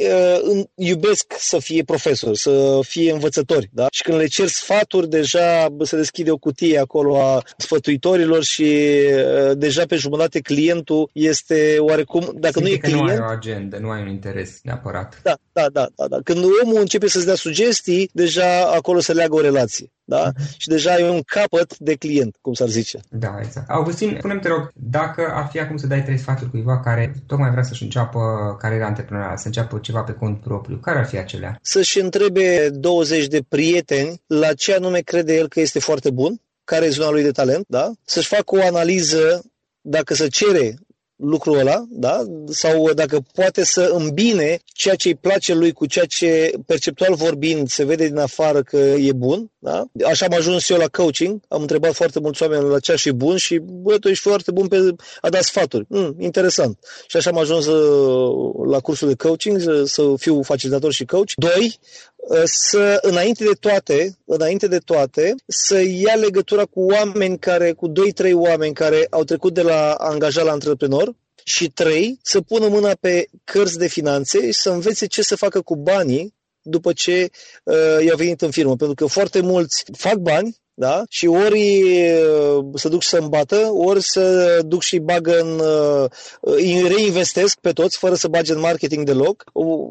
uh, 0.49 0.65
iubesc 0.75 1.35
să 1.39 1.59
fie 1.59 1.83
profesori, 1.83 2.39
să 2.39 2.81
fie 2.83 3.13
învățători, 3.13 3.69
da? 3.73 3.87
Și 3.91 4.03
când 4.03 4.19
le 4.19 4.27
cer 4.27 4.47
sfaturi, 4.47 5.09
deja 5.09 5.67
se 5.83 5.97
deschide 5.97 6.31
o 6.31 6.37
cutie 6.37 6.79
acolo 6.79 7.21
a 7.21 7.43
sfătuitorilor 7.57 8.43
și 8.43 8.63
uh, 8.63 9.57
deja 9.57 9.85
pe 9.87 9.97
jumătate 9.97 10.41
clientul 10.41 11.11
este 11.13 11.77
oarecum, 11.79 12.33
dacă 12.35 12.61
nu 12.61 12.69
e 12.69 12.77
client... 12.77 13.01
nu 13.01 13.09
ai 13.09 13.19
o 13.19 13.25
agendă, 13.25 13.79
nu 13.81 13.91
ai 13.91 14.03
un 14.03 14.09
interes 14.09 14.61
neapărat. 14.63 15.21
Da, 15.23 15.37
da, 15.53 15.69
da, 15.69 15.87
da, 15.97 16.09
da. 16.09 16.19
Când 16.25 16.45
omul 16.63 16.81
începe 16.81 17.09
să-ți 17.09 17.27
dea 17.27 17.35
sugestii, 17.35 18.11
deja 18.13 18.71
acolo 18.75 19.01
se 19.01 19.13
leagă 19.13 19.35
o 19.35 19.41
relație 19.41 19.93
da? 20.09 20.33
Uh-huh. 20.33 20.57
Și 20.57 20.69
deja 20.69 20.99
e 20.99 21.11
un 21.11 21.23
capăt 21.27 21.79
de 21.79 21.95
client, 21.95 22.37
cum 22.41 22.53
s-ar 22.53 22.69
zice. 22.69 22.99
Da, 23.11 23.39
exact. 23.43 23.71
Augustin, 23.71 24.17
spune 24.19 24.39
te 24.39 24.49
rog, 24.49 24.71
dacă 24.75 25.31
ar 25.35 25.49
fi 25.51 25.61
acum 25.61 25.77
să 25.77 25.87
dai 25.87 26.03
trei 26.03 26.19
sfaturi 26.19 26.51
cuiva 26.51 26.81
care 26.81 27.15
tocmai 27.27 27.51
vrea 27.51 27.63
să-și 27.63 27.83
înceapă 27.83 28.21
cariera 28.59 28.87
antreprenorială, 28.87 29.37
să 29.37 29.47
înceapă 29.47 29.79
ceva 29.79 30.03
pe 30.03 30.13
cont 30.13 30.41
propriu, 30.41 30.77
care 30.77 30.99
ar 30.99 31.07
fi 31.07 31.19
acelea? 31.19 31.59
Să-și 31.63 32.01
întrebe 32.01 32.69
20 32.73 33.27
de 33.27 33.41
prieteni 33.49 34.23
la 34.27 34.53
ce 34.53 34.75
anume 34.75 35.01
crede 35.01 35.35
el 35.37 35.49
că 35.49 35.61
este 35.61 35.79
foarte 35.79 36.11
bun, 36.11 36.41
care 36.65 36.85
e 36.85 36.89
zona 36.89 37.11
lui 37.11 37.23
de 37.23 37.31
talent, 37.31 37.65
da? 37.69 37.91
Să-și 38.05 38.29
facă 38.29 38.57
o 38.57 38.67
analiză 38.67 39.43
dacă 39.81 40.15
se 40.15 40.29
cere 40.29 40.79
lucrul 41.19 41.59
ăla, 41.59 41.85
da? 41.89 42.25
sau 42.47 42.93
dacă 42.93 43.21
poate 43.35 43.65
să 43.65 43.91
îmbine 43.95 44.59
ceea 44.65 44.95
ce 44.95 45.09
îi 45.09 45.15
place 45.15 45.55
lui 45.55 45.73
cu 45.73 45.87
ceea 45.87 46.05
ce 46.05 46.53
perceptual 46.67 47.15
vorbind 47.15 47.69
se 47.69 47.85
vede 47.85 48.07
din 48.07 48.19
afară 48.19 48.63
că 48.63 48.77
e 48.77 49.13
bun. 49.13 49.51
Da? 49.61 49.85
Așa 50.07 50.27
am 50.27 50.37
ajuns 50.37 50.69
eu 50.69 50.77
la 50.77 50.89
coaching, 50.89 51.41
am 51.49 51.61
întrebat 51.61 51.93
foarte 51.93 52.21
mulți 52.21 52.43
oameni 52.43 52.69
la 52.69 52.79
ce 52.79 52.95
și 52.95 53.11
bun 53.11 53.37
și 53.37 53.59
bă, 53.59 53.99
tu 53.99 54.09
ești 54.09 54.29
foarte 54.29 54.51
bun 54.51 54.69
pe 54.69 54.95
a 55.21 55.29
da 55.29 55.41
sfaturi. 55.41 55.85
Mm, 55.89 56.15
interesant. 56.19 56.79
Și 57.07 57.17
așa 57.17 57.31
am 57.31 57.39
ajuns 57.39 57.67
uh, 57.67 58.69
la 58.71 58.81
cursul 58.81 59.09
de 59.09 59.15
coaching, 59.15 59.61
să 59.85 60.15
fiu 60.17 60.43
facilitator 60.43 60.93
și 60.93 61.05
coach. 61.05 61.33
Doi, 61.37 61.79
uh, 62.17 62.43
să, 62.45 62.99
înainte 63.01 63.45
de 63.45 63.53
toate, 63.61 64.19
înainte 64.25 64.67
de 64.67 64.79
toate, 64.79 65.35
să 65.47 65.81
ia 65.81 66.15
legătura 66.15 66.65
cu 66.65 66.81
oameni 66.81 67.39
care, 67.39 67.73
cu 67.73 67.93
2-3 67.93 67.93
oameni 68.33 68.75
care 68.75 69.07
au 69.11 69.25
trecut 69.25 69.55
de 69.55 69.63
la 69.63 69.93
angajat 69.93 70.45
la 70.45 70.53
antreprenor, 70.53 71.15
și 71.45 71.71
trei, 71.71 72.19
să 72.23 72.41
pună 72.41 72.69
mâna 72.69 72.93
pe 73.01 73.27
cărți 73.45 73.79
de 73.79 73.87
finanțe 73.87 74.47
și 74.47 74.61
să 74.61 74.71
învețe 74.71 75.07
ce 75.07 75.23
să 75.23 75.37
facă 75.37 75.61
cu 75.61 75.77
banii 75.77 76.35
după 76.63 76.93
ce 76.93 77.29
uh, 77.65 78.05
i-au 78.05 78.17
venit 78.17 78.41
în 78.41 78.51
firmă. 78.51 78.77
Pentru 78.77 78.95
că 78.95 79.07
foarte 79.07 79.41
mulți 79.41 79.85
fac 79.97 80.15
bani, 80.15 80.57
da? 80.75 81.03
Și 81.09 81.27
ori 81.27 81.83
uh, 81.83 82.65
să 82.75 82.89
duc 82.89 83.03
să 83.03 83.17
îmbată, 83.17 83.71
ori 83.73 84.03
să 84.03 84.59
duc 84.67 84.83
și 84.83 84.99
bagă 84.99 85.41
în, 85.41 85.59
uh, 85.59 86.11
îi 86.41 86.89
reinvestesc 86.89 87.59
pe 87.61 87.73
toți, 87.73 87.99
fără 87.99 88.15
să 88.15 88.29
bage 88.29 88.53
în 88.53 88.61
marketing 88.61 89.05
deloc 89.05 89.45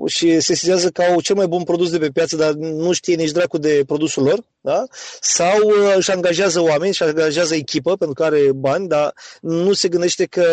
și 0.06 0.40
se 0.40 0.56
sizează 0.56 0.90
că 0.90 1.02
au 1.02 1.22
cel 1.22 1.36
mai 1.36 1.48
bun 1.48 1.64
produs 1.64 1.92
de 1.92 1.98
pe 1.98 2.10
piață, 2.10 2.36
dar 2.36 2.54
nu 2.54 2.92
știe 2.92 3.16
nici 3.16 3.32
dracu 3.32 3.58
de 3.58 3.84
produsul 3.86 4.24
lor, 4.24 4.44
da? 4.68 4.84
Sau 5.22 5.58
uh, 5.64 5.94
își 5.96 6.12
angajează 6.12 6.62
oameni, 6.62 6.94
și 6.94 7.04
angajează 7.04 7.56
echipă 7.56 7.96
pentru 7.96 8.16
că 8.16 8.24
are 8.24 8.52
bani, 8.56 8.88
dar 8.88 9.14
nu 9.42 9.74
se 9.74 9.88
gândește 9.88 10.26
că, 10.26 10.46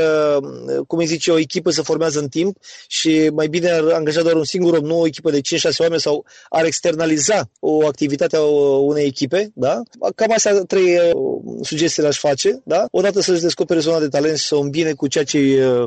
cum 0.86 0.98
îi 0.98 1.06
zice, 1.06 1.30
o 1.30 1.38
echipă 1.38 1.70
se 1.70 1.82
formează 1.82 2.18
în 2.18 2.28
timp 2.28 2.56
și 2.88 3.30
mai 3.34 3.46
bine 3.46 3.70
ar 3.70 3.84
angaja 3.92 4.22
doar 4.22 4.34
un 4.34 4.44
singur 4.44 4.76
om, 4.76 4.84
nu 4.84 5.00
o 5.00 5.06
echipă 5.06 5.30
de 5.30 5.40
5-6 5.40 5.40
oameni 5.78 6.00
sau 6.00 6.24
ar 6.48 6.64
externaliza 6.64 7.50
o 7.60 7.86
activitate 7.86 8.36
a 8.36 8.40
unei 8.40 9.06
echipe, 9.06 9.50
da? 9.54 9.82
Cam 10.14 10.32
astea 10.32 10.52
trei 10.52 10.96
uh, 10.96 11.12
sugestii 11.62 12.02
le-aș 12.02 12.18
face, 12.18 12.60
da? 12.64 12.86
Odată 12.90 13.20
să-și 13.20 13.40
descopere 13.40 13.80
zona 13.80 13.98
de 13.98 14.08
talent 14.08 14.38
și 14.38 14.46
să 14.46 14.54
o 14.54 14.60
îmbine 14.60 14.92
cu 14.92 15.06
ceea 15.06 15.24
ce, 15.24 15.38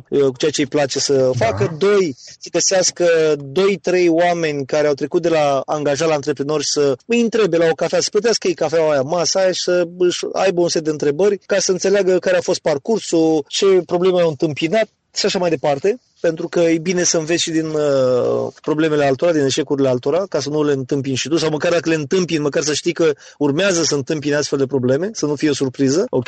uh, 0.10 0.22
cu 0.22 0.38
ceea 0.38 0.52
ce 0.52 0.62
îi 0.62 0.68
place 0.68 1.00
să 1.00 1.13
da. 1.13 1.46
facă. 1.46 1.76
Doi, 1.78 2.16
să 2.18 2.50
găsească 2.52 3.36
doi, 3.40 3.78
trei 3.78 4.10
oameni 4.10 4.66
care 4.66 4.88
au 4.88 4.94
trecut 4.94 5.22
de 5.22 5.30
la 5.30 5.62
angajat 5.66 6.08
la 6.08 6.13
antreprenori 6.13 6.66
să 6.66 6.96
îi 7.06 7.22
întrebe 7.22 7.58
la 7.58 7.66
o 7.70 7.74
cafea, 7.74 8.00
să 8.00 8.10
plătească 8.18 8.48
ei 8.48 8.54
cafeaua 8.54 8.92
aia, 8.92 9.02
masa 9.02 9.40
aia 9.40 9.52
și 9.52 9.62
să 9.62 9.88
aibă 10.34 10.62
un 10.62 10.70
set 10.70 10.84
de 10.84 10.90
întrebări 10.90 11.38
ca 11.38 11.60
să 11.60 11.72
înțeleagă 11.72 12.20
care 12.20 12.38
a 12.38 12.42
fost 12.42 12.60
parcursul, 12.60 13.46
ce 13.48 13.66
probleme 13.86 14.22
au 14.22 14.30
întâmpinat 14.30 14.90
și 15.16 15.26
așa 15.26 15.40
mai 15.40 15.50
departe 15.50 16.00
pentru 16.20 16.48
că 16.48 16.60
e 16.60 16.78
bine 16.78 17.04
să 17.04 17.18
înveți 17.18 17.42
și 17.42 17.52
din 17.52 17.66
uh, 17.66 18.48
problemele 18.62 19.06
altora, 19.06 19.32
din 19.32 19.44
eșecurile 19.44 19.88
altora, 19.88 20.26
ca 20.30 20.40
să 20.40 20.50
nu 20.50 20.64
le 20.64 20.72
întâmpini 20.72 21.16
și 21.16 21.28
tu, 21.28 21.38
sau 21.38 21.50
măcar 21.50 21.72
dacă 21.72 21.90
le 21.90 21.96
întâmpini, 21.96 22.40
măcar 22.40 22.64
să 22.64 22.74
știi 22.74 22.94
că 22.94 23.12
urmează 23.38 23.84
să 23.84 23.96
întâmpini 23.96 24.36
astfel 24.36 24.58
de 24.58 24.66
probleme, 24.66 25.10
să 25.14 25.26
nu 25.26 25.36
fie 25.36 25.50
o 25.50 25.54
surpriză, 25.54 26.06
ok? 26.10 26.28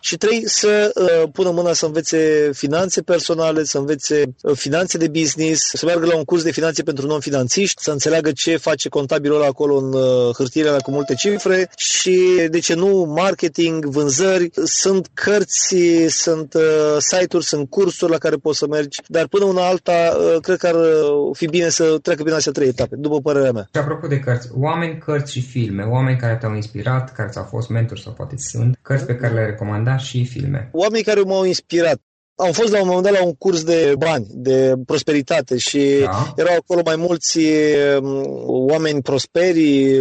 Și 0.00 0.16
trei, 0.16 0.48
să 0.48 0.92
uh, 0.94 1.28
pună 1.32 1.50
mâna 1.50 1.72
să 1.72 1.86
învețe 1.86 2.50
finanțe 2.54 3.02
personale, 3.02 3.64
să 3.64 3.78
învețe 3.78 4.22
uh, 4.42 4.56
finanțe 4.56 4.98
de 4.98 5.08
business, 5.08 5.70
să 5.72 5.86
meargă 5.86 6.06
la 6.06 6.16
un 6.16 6.24
curs 6.24 6.42
de 6.42 6.50
finanțe 6.50 6.82
pentru 6.82 7.06
non-finanțiști, 7.06 7.82
să 7.82 7.90
înțeleagă 7.90 8.32
ce 8.32 8.56
face 8.56 8.88
contabilul 8.88 9.36
ăla 9.36 9.46
acolo 9.46 9.76
în 9.76 9.92
uh, 9.92 10.34
hârtiile 10.34 10.68
alea 10.68 10.80
cu 10.80 10.90
multe 10.90 11.14
cifre 11.14 11.70
și, 11.76 12.20
de 12.50 12.58
ce 12.58 12.74
nu, 12.74 13.12
marketing, 13.16 13.84
vânzări, 13.84 14.50
sunt 14.64 15.08
cărți, 15.14 15.76
sunt 16.08 16.54
uh, 16.54 16.96
site-uri, 16.98 17.44
sunt 17.44 17.70
cursuri 17.70 18.10
la 18.10 18.18
care 18.18 18.36
poți 18.36 18.58
să 18.58 18.66
mergi, 18.66 19.00
dar 19.06 19.23
dar 19.24 19.40
până 19.40 19.50
una 19.52 19.66
alta, 19.66 20.16
uh, 20.16 20.40
cred 20.40 20.56
că 20.56 20.66
ar 20.66 20.74
uh, 20.74 21.36
fi 21.36 21.46
bine 21.46 21.68
să 21.68 21.98
treacă 22.02 22.22
bine 22.22 22.36
astea 22.36 22.52
trei 22.52 22.68
etape, 22.68 22.96
după 22.96 23.20
părerea 23.20 23.52
mea. 23.52 23.68
Și 23.74 23.80
apropo 23.80 24.06
de 24.06 24.18
cărți, 24.18 24.48
oameni, 24.54 24.98
cărți 24.98 25.32
și 25.32 25.42
filme, 25.42 25.82
oameni 25.82 26.18
care 26.18 26.36
te-au 26.36 26.54
inspirat, 26.54 27.12
care 27.12 27.28
ți-au 27.28 27.44
fost 27.44 27.68
mentori 27.68 28.00
sau 28.00 28.12
poate 28.12 28.34
sunt, 28.38 28.78
cărți 28.82 29.06
pe 29.06 29.16
care 29.16 29.34
le-ai 29.34 29.46
recomandat 29.46 30.00
și 30.00 30.24
filme. 30.24 30.68
Oamenii 30.72 31.04
care 31.04 31.20
m-au 31.20 31.44
inspirat, 31.44 32.00
am 32.36 32.52
fost 32.52 32.72
la 32.72 32.80
un 32.80 32.86
moment 32.86 33.04
dat 33.04 33.12
la 33.12 33.24
un 33.24 33.34
curs 33.34 33.62
de 33.62 33.94
bani, 33.98 34.26
de 34.30 34.74
prosperitate 34.86 35.58
și 35.58 35.98
da. 36.04 36.32
erau 36.36 36.54
acolo 36.54 36.80
mai 36.84 36.96
mulți 36.96 37.38
um, 37.38 38.22
oameni 38.46 39.02
prosperi, 39.02 39.98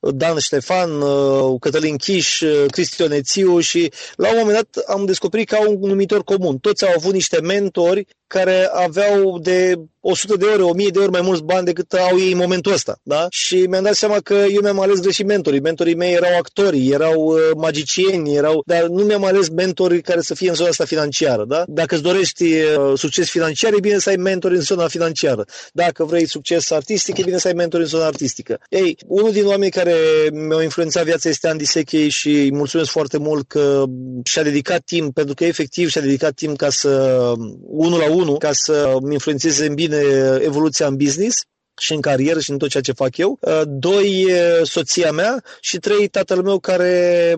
Dan 0.00 0.38
Ștefan, 0.38 1.00
uh, 1.00 1.54
Cătălin 1.60 1.96
Chiș, 1.96 2.42
Cristian 2.70 3.12
Ețiu 3.12 3.58
și 3.58 3.92
la 4.16 4.28
un 4.28 4.38
moment 4.38 4.54
dat 4.56 4.84
am 4.84 5.04
descoperit 5.04 5.48
că 5.48 5.54
au 5.54 5.78
un 5.80 5.88
numitor 5.88 6.24
comun. 6.24 6.58
Toți 6.58 6.86
au 6.86 6.92
avut 6.96 7.12
niște 7.12 7.40
mentori 7.40 8.06
care 8.26 8.70
aveau 8.72 9.38
de 9.38 9.74
100 10.08 10.36
de 10.36 10.44
ore, 10.44 10.62
1000 10.62 10.88
de 10.88 10.98
ori 10.98 11.10
mai 11.10 11.20
mulți 11.20 11.42
bani 11.42 11.64
decât 11.64 11.92
au 11.92 12.18
ei 12.18 12.32
în 12.32 12.38
momentul 12.38 12.72
ăsta. 12.72 12.98
Da? 13.02 13.26
Și 13.30 13.56
mi-am 13.56 13.82
dat 13.82 13.94
seama 13.94 14.20
că 14.20 14.34
eu 14.34 14.60
mi-am 14.62 14.80
ales 14.80 15.00
greșit 15.00 15.26
mentorii. 15.26 15.60
Mentorii 15.60 15.94
mei 15.94 16.12
erau 16.12 16.38
actori, 16.38 16.88
erau 16.88 17.20
uh, 17.24 17.38
magicieni, 17.56 18.34
erau, 18.34 18.62
dar 18.66 18.86
nu 18.86 19.02
mi-am 19.02 19.24
ales 19.24 19.48
mentori 19.48 20.00
care 20.00 20.20
să 20.20 20.34
fie 20.34 20.48
în 20.48 20.54
zona 20.54 20.68
asta 20.68 20.84
financiară. 20.84 21.44
Da? 21.48 21.64
Dacă 21.68 21.94
îți 21.94 22.02
dorești 22.02 22.44
uh, 22.44 22.92
succes 22.94 23.30
financiar, 23.30 23.72
e 23.72 23.80
bine 23.80 23.98
să 23.98 24.08
ai 24.08 24.16
mentori 24.16 24.54
în 24.54 24.60
zona 24.60 24.88
financiară. 24.88 25.44
Dacă 25.72 26.04
vrei 26.04 26.28
succes 26.28 26.70
artistic, 26.70 27.18
e 27.18 27.22
bine 27.22 27.38
să 27.38 27.48
ai 27.48 27.54
mentori 27.54 27.82
în 27.82 27.88
zona 27.88 28.04
artistică. 28.04 28.60
Ei, 28.68 28.96
unul 29.06 29.32
din 29.32 29.46
oamenii 29.46 29.70
care 29.70 29.94
mi-au 30.32 30.60
influențat 30.60 31.04
viața 31.04 31.28
este 31.28 31.48
Andy 31.48 31.64
Sechei 31.64 32.08
și 32.08 32.28
îi 32.28 32.52
mulțumesc 32.52 32.90
foarte 32.90 33.18
mult 33.18 33.48
că 33.48 33.84
și-a 34.24 34.42
dedicat 34.42 34.80
timp, 34.84 35.14
pentru 35.14 35.34
că 35.34 35.44
efectiv 35.44 35.88
și-a 35.88 36.00
dedicat 36.00 36.34
timp 36.34 36.56
ca 36.56 36.70
să, 36.70 37.32
unul 37.66 37.98
la 37.98 38.10
unul, 38.10 38.38
ca 38.38 38.52
să 38.52 38.96
influențeze 39.10 39.66
în 39.66 39.74
bine 39.74 39.95
evoluția 40.42 40.86
în 40.86 40.96
business 40.96 41.40
și 41.78 41.92
în 41.92 42.00
carieră 42.00 42.40
și 42.40 42.50
în 42.50 42.58
tot 42.58 42.68
ceea 42.68 42.82
ce 42.82 42.92
fac 42.92 43.16
eu. 43.16 43.38
Uh, 43.40 43.60
doi, 43.66 44.26
soția 44.62 45.12
mea 45.12 45.42
și 45.60 45.78
trei, 45.78 46.08
tatăl 46.08 46.42
meu 46.42 46.58
care 46.58 47.34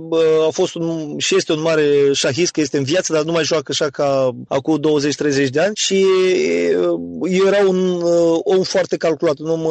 a 0.47 0.51
fost 0.51 0.75
un, 0.75 1.19
și 1.19 1.37
este 1.37 1.53
un 1.53 1.61
mare 1.61 2.13
șahist, 2.13 2.53
că 2.53 2.61
este 2.61 2.79
în 2.79 2.85
viață, 2.85 3.13
dar 3.13 3.23
nu 3.23 3.33
mai 3.33 3.45
joacă 3.45 3.65
așa 3.69 3.87
ca 3.87 4.31
acum 4.49 4.81
20-30 5.47 5.49
de 5.51 5.61
ani 5.61 5.73
și 5.75 6.07
eu 7.31 7.47
era 7.47 7.67
un 7.67 8.03
om 8.43 8.63
foarte 8.63 8.97
calculat, 8.97 9.39
un 9.39 9.49
om 9.49 9.67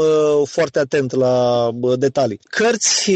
foarte 0.45 0.79
atent 0.79 1.13
la 1.13 1.69
detalii. 1.95 2.39
Cărți, 2.49 3.11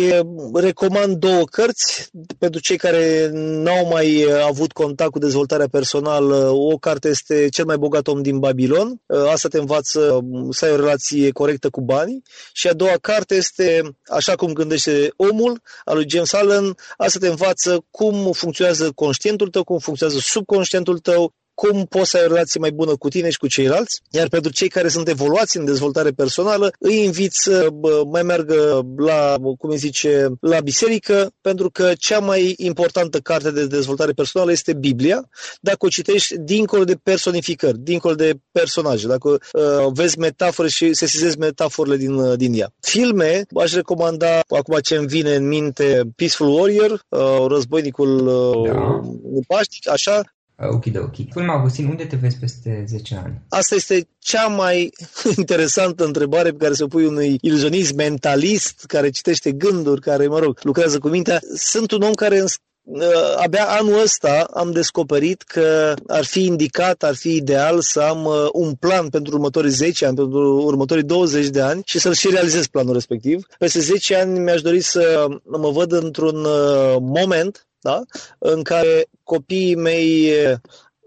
recomand 0.54 1.16
două 1.16 1.44
cărți 1.44 2.10
pentru 2.38 2.62
cei 2.62 2.78
care 2.78 3.30
n-au 3.34 3.88
mai 3.92 4.26
avut 4.48 4.72
contact 4.72 5.12
cu 5.12 5.20
dezvoltarea 5.20 5.68
personală. 5.72 6.50
O 6.50 6.78
carte 6.78 7.08
este 7.08 7.48
Cel 7.50 7.66
mai 7.66 7.78
bogat 7.78 8.08
om 8.08 8.22
din 8.22 8.40
Babilon. 8.40 9.02
Asta 9.32 9.48
te 9.48 9.58
învață 9.58 10.26
să 10.50 10.66
ai 10.66 10.72
o 10.72 10.76
relație 10.76 11.32
corectă 11.42 11.70
cu 11.70 11.82
banii. 11.82 12.24
Și 12.54 12.68
a 12.68 12.74
doua 12.74 12.98
carte 13.02 13.36
este 13.36 13.82
Așa 14.18 14.36
cum 14.36 14.54
gândește 14.54 15.14
omul, 15.16 15.62
al 15.86 15.96
lui 15.96 16.10
James 16.10 16.34
Allen. 16.34 16.76
Asta 16.98 17.20
te 17.20 17.28
învață 17.28 17.86
cum 17.92 18.32
funcționează 18.32 18.92
conștientul 18.92 19.50
tău, 19.50 19.64
cum 19.64 19.78
funcționează 19.78 20.22
subconștientul 20.22 21.00
tău, 21.00 21.34
cum 21.54 21.86
poți 21.86 22.10
să 22.10 22.18
ai 22.18 22.24
o 22.24 22.28
relație 22.28 22.60
mai 22.60 22.72
bună 22.72 22.96
cu 22.96 23.10
tine 23.10 23.30
și 23.30 23.38
cu 23.38 23.48
ceilalți. 23.48 24.02
Iar 24.10 24.28
pentru 24.28 24.52
cei 24.52 24.68
care 24.68 24.88
sunt 24.88 25.08
evoluați 25.08 25.58
în 25.58 25.66
dezvoltare 25.66 26.10
personală, 26.10 26.72
îi 26.80 27.04
invit 27.04 27.32
să 27.32 27.68
mai 28.12 28.24
meargă 28.24 28.86
la, 28.98 29.36
cum 29.58 29.70
îi 29.70 29.78
zice, 29.78 30.28
la 30.40 30.60
biserică, 30.60 31.32
pentru 31.42 31.70
că 31.70 31.92
cea 32.00 32.20
mai 32.20 32.54
importantă 32.58 33.20
carte 33.20 33.52
de 33.52 33.68
dezvoltare 33.68 34.12
personală 34.12 34.52
este 34.52 34.74
Biblia, 34.74 35.30
dacă 35.62 35.86
o 35.86 35.88
citești 35.88 36.38
dincolo 36.38 36.84
de 36.84 36.96
personificări, 37.04 37.80
dincolo 37.80 38.16
de 38.16 38.40
personaje, 38.52 39.08
dacă 39.08 39.30
uh, 39.30 39.92
vezi 39.94 40.20
metafore 40.20 40.68
și 40.68 40.94
sesizezi 40.94 41.38
metaforele 41.38 41.98
din, 41.98 42.14
uh, 42.14 42.38
din 42.38 42.54
ea. 42.54 42.74
Filme, 42.80 43.46
aș 43.56 43.74
recomanda, 43.74 44.40
acum 44.48 44.78
ce 44.82 44.96
îmi 44.96 45.08
vine 45.08 45.36
în 45.36 45.48
minte, 45.48 46.02
Peaceful 46.16 46.48
Warrior, 46.48 47.06
uh, 47.10 47.46
războinicul 47.48 48.28
uh, 48.28 48.72
da. 48.72 49.00
paștic, 49.48 49.90
așa, 49.90 50.22
Ok, 50.70 50.86
ok. 50.96 51.16
Spune 51.30 51.52
Augustin, 51.52 51.86
unde 51.86 52.06
te 52.06 52.16
vezi 52.16 52.38
peste 52.38 52.84
10 52.88 53.22
ani? 53.24 53.42
Asta 53.50 53.76
este 53.76 54.08
cea 54.20 54.48
mai 54.48 54.94
interesantă 55.38 56.06
întrebare 56.06 56.52
pe 56.52 56.58
care 56.58 56.74
se 56.74 56.84
o 56.84 56.88
pui 56.88 57.06
unui 57.06 57.38
iluzionist 57.42 57.94
mentalist 57.94 58.84
care 58.86 59.10
citește 59.10 59.52
gânduri, 59.52 60.02
care, 60.02 60.28
mă 60.28 60.40
rog, 60.40 60.60
lucrează 60.62 61.00
cu 61.00 61.08
mintea. 61.08 61.40
Sunt 61.56 61.92
un 61.92 62.02
om 62.02 62.14
care 62.14 62.44
uh, 62.84 63.02
abia 63.44 63.66
anul 63.70 64.02
ăsta 64.02 64.48
am 64.54 64.72
descoperit 64.72 65.42
că 65.42 65.94
ar 66.08 66.26
fi 66.26 66.46
indicat, 66.46 67.04
ar 67.04 67.16
fi 67.16 67.36
ideal 67.36 67.82
să 67.82 68.00
am 68.00 68.26
uh, 68.26 68.48
un 68.52 68.74
plan 68.74 69.10
pentru 69.10 69.34
următorii 69.34 69.72
10 69.72 70.06
ani, 70.06 70.16
pentru 70.16 70.64
următorii 70.66 71.04
20 71.04 71.48
de 71.48 71.62
ani 71.62 71.82
și 71.86 72.00
să-l 72.00 72.14
și 72.14 72.30
realizez 72.30 72.68
planul 72.68 72.94
respectiv. 72.94 73.46
Peste 73.58 73.80
10 73.80 74.16
ani 74.16 74.40
mi-aș 74.40 74.62
dori 74.62 74.82
să 74.82 75.28
mă 75.44 75.70
văd 75.70 75.92
într-un 75.92 76.46
uh, 76.46 76.96
moment 77.00 77.66
da? 77.82 78.02
în 78.40 78.62
care 78.62 79.06
copiii 79.24 79.76
mei 79.76 80.34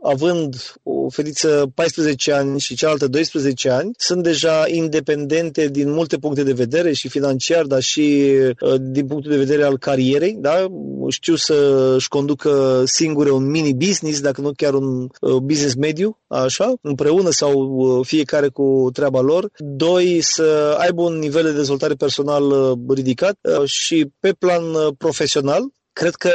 având 0.04 0.54
o 0.82 1.08
fetiță 1.08 1.70
14 1.74 2.32
ani 2.32 2.60
și 2.60 2.74
cealaltă 2.74 3.06
12 3.08 3.70
ani, 3.70 3.90
sunt 3.96 4.22
deja 4.22 4.64
independente 4.66 5.68
din 5.68 5.90
multe 5.90 6.16
puncte 6.16 6.42
de 6.42 6.52
vedere 6.52 6.92
și 6.92 7.08
financiar, 7.08 7.64
dar 7.64 7.80
și 7.80 8.34
uh, 8.60 8.74
din 8.80 9.06
punctul 9.06 9.30
de 9.30 9.36
vedere 9.36 9.64
al 9.64 9.78
carierei. 9.78 10.36
Da? 10.40 10.66
Știu 11.08 11.34
să-și 11.34 12.08
conducă 12.08 12.82
singure 12.86 13.30
un 13.30 13.50
mini-business, 13.50 14.20
dacă 14.20 14.40
nu 14.40 14.52
chiar 14.56 14.74
un 14.74 15.08
uh, 15.20 15.36
business 15.36 15.74
mediu, 15.74 16.18
așa, 16.26 16.74
împreună 16.80 17.30
sau 17.30 17.52
uh, 17.52 18.06
fiecare 18.06 18.48
cu 18.48 18.90
treaba 18.92 19.20
lor. 19.20 19.50
Doi, 19.58 20.20
să 20.20 20.76
aibă 20.78 21.02
un 21.02 21.18
nivel 21.18 21.42
de 21.42 21.52
dezvoltare 21.52 21.94
personal 21.94 22.76
ridicat 22.88 23.36
și 23.64 24.10
pe 24.20 24.32
plan 24.32 24.62
profesional, 24.98 25.62
cred 25.94 26.14
că 26.14 26.32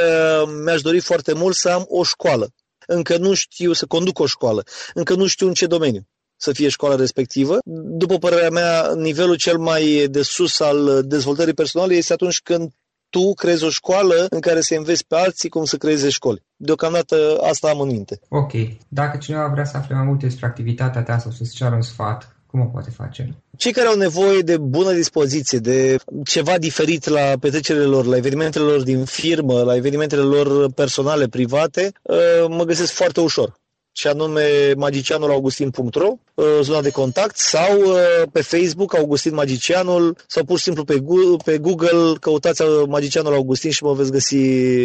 mi-aș 0.64 0.80
dori 0.80 1.00
foarte 1.00 1.32
mult 1.32 1.56
să 1.56 1.68
am 1.68 1.84
o 1.88 2.02
școală. 2.02 2.48
Încă 2.86 3.16
nu 3.16 3.34
știu 3.34 3.72
să 3.72 3.86
conduc 3.86 4.18
o 4.18 4.26
școală, 4.26 4.62
încă 4.94 5.14
nu 5.14 5.26
știu 5.26 5.46
în 5.46 5.52
ce 5.52 5.66
domeniu 5.66 6.06
să 6.36 6.52
fie 6.52 6.68
școala 6.68 6.94
respectivă. 6.94 7.58
După 8.02 8.18
părerea 8.18 8.50
mea, 8.50 8.92
nivelul 8.94 9.36
cel 9.36 9.58
mai 9.58 10.06
de 10.10 10.22
sus 10.22 10.60
al 10.60 11.02
dezvoltării 11.04 11.54
personale 11.54 11.94
este 11.94 12.12
atunci 12.12 12.40
când 12.40 12.70
tu 13.10 13.34
creezi 13.34 13.64
o 13.64 13.68
școală 13.68 14.26
în 14.30 14.40
care 14.40 14.60
să 14.60 14.74
înveți 14.74 15.06
pe 15.06 15.16
alții 15.16 15.48
cum 15.48 15.64
să 15.64 15.76
creeze 15.76 16.08
școli. 16.08 16.44
Deocamdată 16.56 17.38
asta 17.42 17.68
am 17.68 17.80
în 17.80 17.88
minte. 17.88 18.20
Ok. 18.28 18.52
Dacă 18.88 19.16
cineva 19.16 19.46
vrea 19.46 19.64
să 19.64 19.76
afle 19.76 19.94
mai 19.94 20.04
multe 20.04 20.26
despre 20.26 20.46
activitatea 20.46 21.02
ta 21.02 21.18
sau 21.18 21.30
să-ți 21.30 21.54
ceară 21.54 21.74
un 21.74 21.82
sfat, 21.82 22.39
cum 22.50 22.60
o 22.60 22.64
poate 22.64 22.90
face? 22.90 23.34
Cei 23.56 23.72
care 23.72 23.88
au 23.88 23.96
nevoie 23.96 24.40
de 24.40 24.56
bună 24.56 24.92
dispoziție, 24.92 25.58
de 25.58 25.96
ceva 26.24 26.58
diferit 26.58 27.08
la 27.08 27.32
petrecerile 27.40 27.84
lor, 27.84 28.04
la 28.04 28.16
evenimentele 28.16 28.64
lor 28.64 28.82
din 28.82 29.04
firmă, 29.04 29.62
la 29.62 29.76
evenimentele 29.76 30.22
lor 30.22 30.72
personale, 30.72 31.28
private, 31.28 31.92
uh, 32.02 32.16
mă 32.48 32.64
găsesc 32.64 32.92
foarte 32.92 33.20
ușor 33.20 33.58
și 33.92 34.06
anume 34.06 34.72
magicianulaugustin.ro, 34.76 36.08
uh, 36.34 36.44
zona 36.62 36.80
de 36.80 36.90
contact, 36.90 37.36
sau 37.36 37.80
uh, 37.80 37.96
pe 38.32 38.42
Facebook 38.42 38.96
Augustin 38.96 39.34
Magicianul, 39.34 40.16
sau 40.26 40.44
pur 40.44 40.56
și 40.56 40.62
simplu 40.62 40.84
pe 40.84 40.98
Google, 40.98 41.36
pe 41.44 41.58
Google 41.58 42.14
căutați 42.20 42.62
Magicianul 42.88 43.34
Augustin 43.34 43.70
și 43.70 43.84
mă 43.84 43.92
veți 43.92 44.10
găsi 44.10 44.36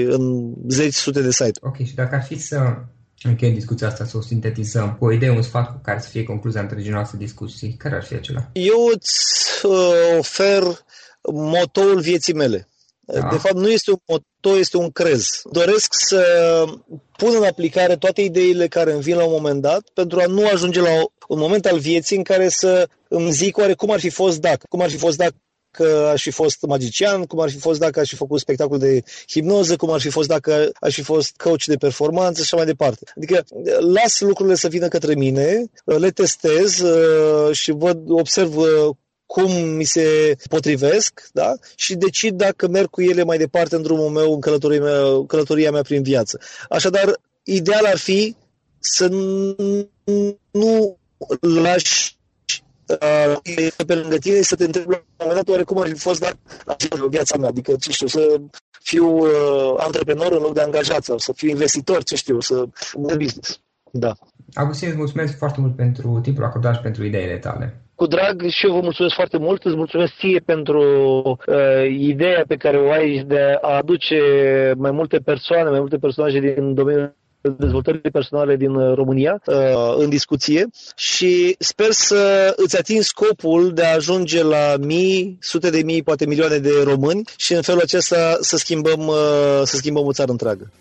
în 0.01 0.53
zeci 0.67 0.93
sute 0.93 1.21
de 1.21 1.31
site. 1.31 1.59
Ok, 1.61 1.77
și 1.85 1.95
dacă 1.95 2.15
ar 2.15 2.23
fi 2.23 2.39
să 2.39 2.57
încheiem 3.23 3.53
discuția 3.53 3.87
asta, 3.87 4.05
să 4.05 4.17
o 4.17 4.21
sintetizăm 4.21 4.95
cu 4.99 5.05
o 5.05 5.11
idee, 5.11 5.29
un 5.29 5.41
sfat 5.41 5.71
cu 5.71 5.79
care 5.83 5.99
să 5.99 6.09
fie 6.09 6.23
concluzia 6.23 6.61
întregii 6.61 6.91
noastre 6.91 7.17
discuții, 7.17 7.75
care 7.77 7.95
ar 7.95 8.03
fi 8.03 8.13
acela? 8.13 8.49
Eu 8.53 8.89
îți 8.93 9.65
uh, 9.65 10.17
ofer 10.17 10.63
motoul 11.33 11.99
vieții 11.99 12.33
mele. 12.33 12.67
Da. 13.05 13.27
De 13.31 13.37
fapt, 13.37 13.55
nu 13.55 13.69
este 13.69 13.91
un 13.91 13.97
moto, 14.05 14.57
este 14.57 14.77
un 14.77 14.89
crez. 14.89 15.41
Doresc 15.51 15.93
să 15.93 16.23
pun 17.17 17.33
în 17.35 17.43
aplicare 17.43 17.95
toate 17.95 18.21
ideile 18.21 18.67
care 18.67 18.91
îmi 18.91 19.01
vin 19.01 19.15
la 19.15 19.25
un 19.25 19.31
moment 19.31 19.61
dat 19.61 19.89
pentru 19.93 20.19
a 20.19 20.25
nu 20.25 20.47
ajunge 20.47 20.81
la 20.81 20.89
un 21.27 21.39
moment 21.39 21.65
al 21.65 21.79
vieții 21.79 22.17
în 22.17 22.23
care 22.23 22.49
să 22.49 22.87
îmi 23.07 23.31
zic 23.31 23.57
oare 23.57 23.73
cum 23.73 23.91
ar 23.91 23.99
fi 23.99 24.09
fost 24.09 24.39
dacă. 24.39 24.65
Cum 24.69 24.81
ar 24.81 24.89
fi 24.89 24.97
fost 24.97 25.17
dacă 25.17 25.35
dacă 25.77 26.07
aș 26.07 26.21
fi 26.21 26.31
fost 26.31 26.61
magician, 26.61 27.23
cum 27.23 27.39
ar 27.39 27.49
fi 27.49 27.57
fost 27.57 27.79
dacă 27.79 27.99
aș 27.99 28.09
fi 28.09 28.15
făcut 28.15 28.39
spectacol 28.39 28.77
de 28.77 29.03
hipnoză, 29.27 29.75
cum 29.75 29.91
ar 29.91 29.99
fi 29.99 30.09
fost 30.09 30.27
dacă 30.27 30.69
aș 30.79 30.93
fi 30.93 31.01
fost 31.01 31.35
coach 31.37 31.63
de 31.63 31.75
performanță 31.75 32.33
și 32.33 32.41
așa 32.41 32.55
mai 32.55 32.65
departe. 32.65 33.05
Adică 33.15 33.45
las 33.79 34.19
lucrurile 34.19 34.55
să 34.55 34.67
vină 34.67 34.87
către 34.87 35.15
mine, 35.15 35.63
le 35.85 36.09
testez 36.09 36.79
uh, 36.79 37.55
și 37.55 37.71
văd, 37.71 38.09
observ 38.09 38.57
uh, 38.57 38.95
cum 39.25 39.51
mi 39.51 39.83
se 39.83 40.35
potrivesc 40.49 41.27
da? 41.33 41.53
și 41.75 41.95
decid 41.95 42.35
dacă 42.35 42.67
merg 42.67 42.89
cu 42.89 43.01
ele 43.01 43.23
mai 43.23 43.37
departe 43.37 43.75
în 43.75 43.81
drumul 43.81 44.09
meu, 44.09 44.33
în 44.33 44.39
călătoria 44.39 44.81
mea, 44.81 45.25
călătoria 45.27 45.71
mea 45.71 45.81
prin 45.81 46.03
viață. 46.03 46.39
Așadar, 46.69 47.21
ideal 47.43 47.85
ar 47.85 47.97
fi 47.97 48.35
să 48.79 49.07
nu 50.51 50.97
lași 51.39 52.17
uh, 52.87 53.83
pe 53.85 53.95
lângă 53.95 54.17
tine 54.17 54.41
să 54.41 54.55
te 54.55 54.63
întrebi 54.63 54.89
la 54.89 54.95
un 54.95 55.15
moment 55.17 55.37
dat 55.37 55.49
oare 55.49 55.63
cum 55.63 55.77
ar 55.77 55.87
fi 55.87 55.93
fost 55.93 56.19
dat 56.19 56.37
în 56.89 57.09
viața 57.09 57.37
mea, 57.37 57.49
adică 57.49 57.73
ce 57.79 57.91
știu, 57.91 58.07
să 58.07 58.41
fiu 58.81 59.17
uh, 59.17 59.73
antreprenor 59.77 60.31
în 60.31 60.41
loc 60.41 60.53
de 60.53 60.61
angajat 60.61 61.03
sau 61.03 61.17
să 61.17 61.33
fiu 61.33 61.49
investitor, 61.49 62.03
ce 62.03 62.15
știu, 62.15 62.39
să 62.39 62.65
de 62.97 63.15
business. 63.15 63.59
Da. 63.91 64.13
Agustin, 64.53 64.87
îți 64.87 64.97
mulțumesc 64.97 65.37
foarte 65.37 65.61
mult 65.61 65.75
pentru 65.75 66.19
timpul 66.21 66.43
acordat 66.43 66.75
și 66.75 66.81
pentru 66.81 67.05
ideile 67.05 67.37
tale. 67.37 67.79
Cu 67.95 68.07
drag 68.07 68.47
și 68.47 68.65
eu 68.65 68.73
vă 68.73 68.79
mulțumesc 68.81 69.15
foarte 69.15 69.37
mult, 69.37 69.63
îți 69.63 69.75
mulțumesc 69.75 70.13
ție 70.19 70.39
pentru 70.39 70.81
uh, 71.47 71.89
ideea 71.89 72.43
pe 72.47 72.55
care 72.55 72.77
o 72.77 72.91
ai 72.91 73.23
de 73.27 73.57
a 73.61 73.75
aduce 73.75 74.19
mai 74.77 74.91
multe 74.91 75.17
persoane, 75.17 75.69
mai 75.69 75.79
multe 75.79 75.97
personaje 75.97 76.39
din 76.39 76.73
domeniul 76.73 77.15
dezvoltării 77.49 78.11
personale 78.11 78.55
din 78.55 78.75
uh, 78.75 78.95
România 78.95 79.41
uh, 79.45 79.55
în 79.97 80.09
discuție 80.09 80.67
și 80.95 81.55
sper 81.59 81.91
să 81.91 82.53
îți 82.55 82.77
atingi 82.77 83.03
scopul 83.03 83.73
de 83.73 83.85
a 83.85 83.93
ajunge 83.93 84.43
la 84.43 84.75
mii, 84.79 85.37
sute 85.41 85.69
de 85.69 85.81
mii, 85.83 86.03
poate 86.03 86.25
milioane 86.25 86.57
de 86.57 86.71
români 86.83 87.23
și 87.37 87.53
în 87.53 87.61
felul 87.61 87.81
acesta 87.81 88.37
să 88.39 88.57
schimbăm, 88.57 89.07
uh, 89.07 89.61
să 89.63 89.75
schimbăm 89.75 90.05
o 90.05 90.11
țară 90.11 90.31
întreagă. 90.31 90.71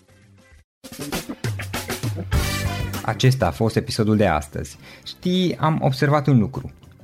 Acesta 3.05 3.45
a 3.45 3.51
fost 3.51 3.75
episodul 3.75 4.17
de 4.17 4.25
astăzi. 4.25 4.77
Știi, 5.03 5.57
am 5.59 5.79
observat 5.81 6.27
un 6.27 6.39
lucru. 6.39 6.71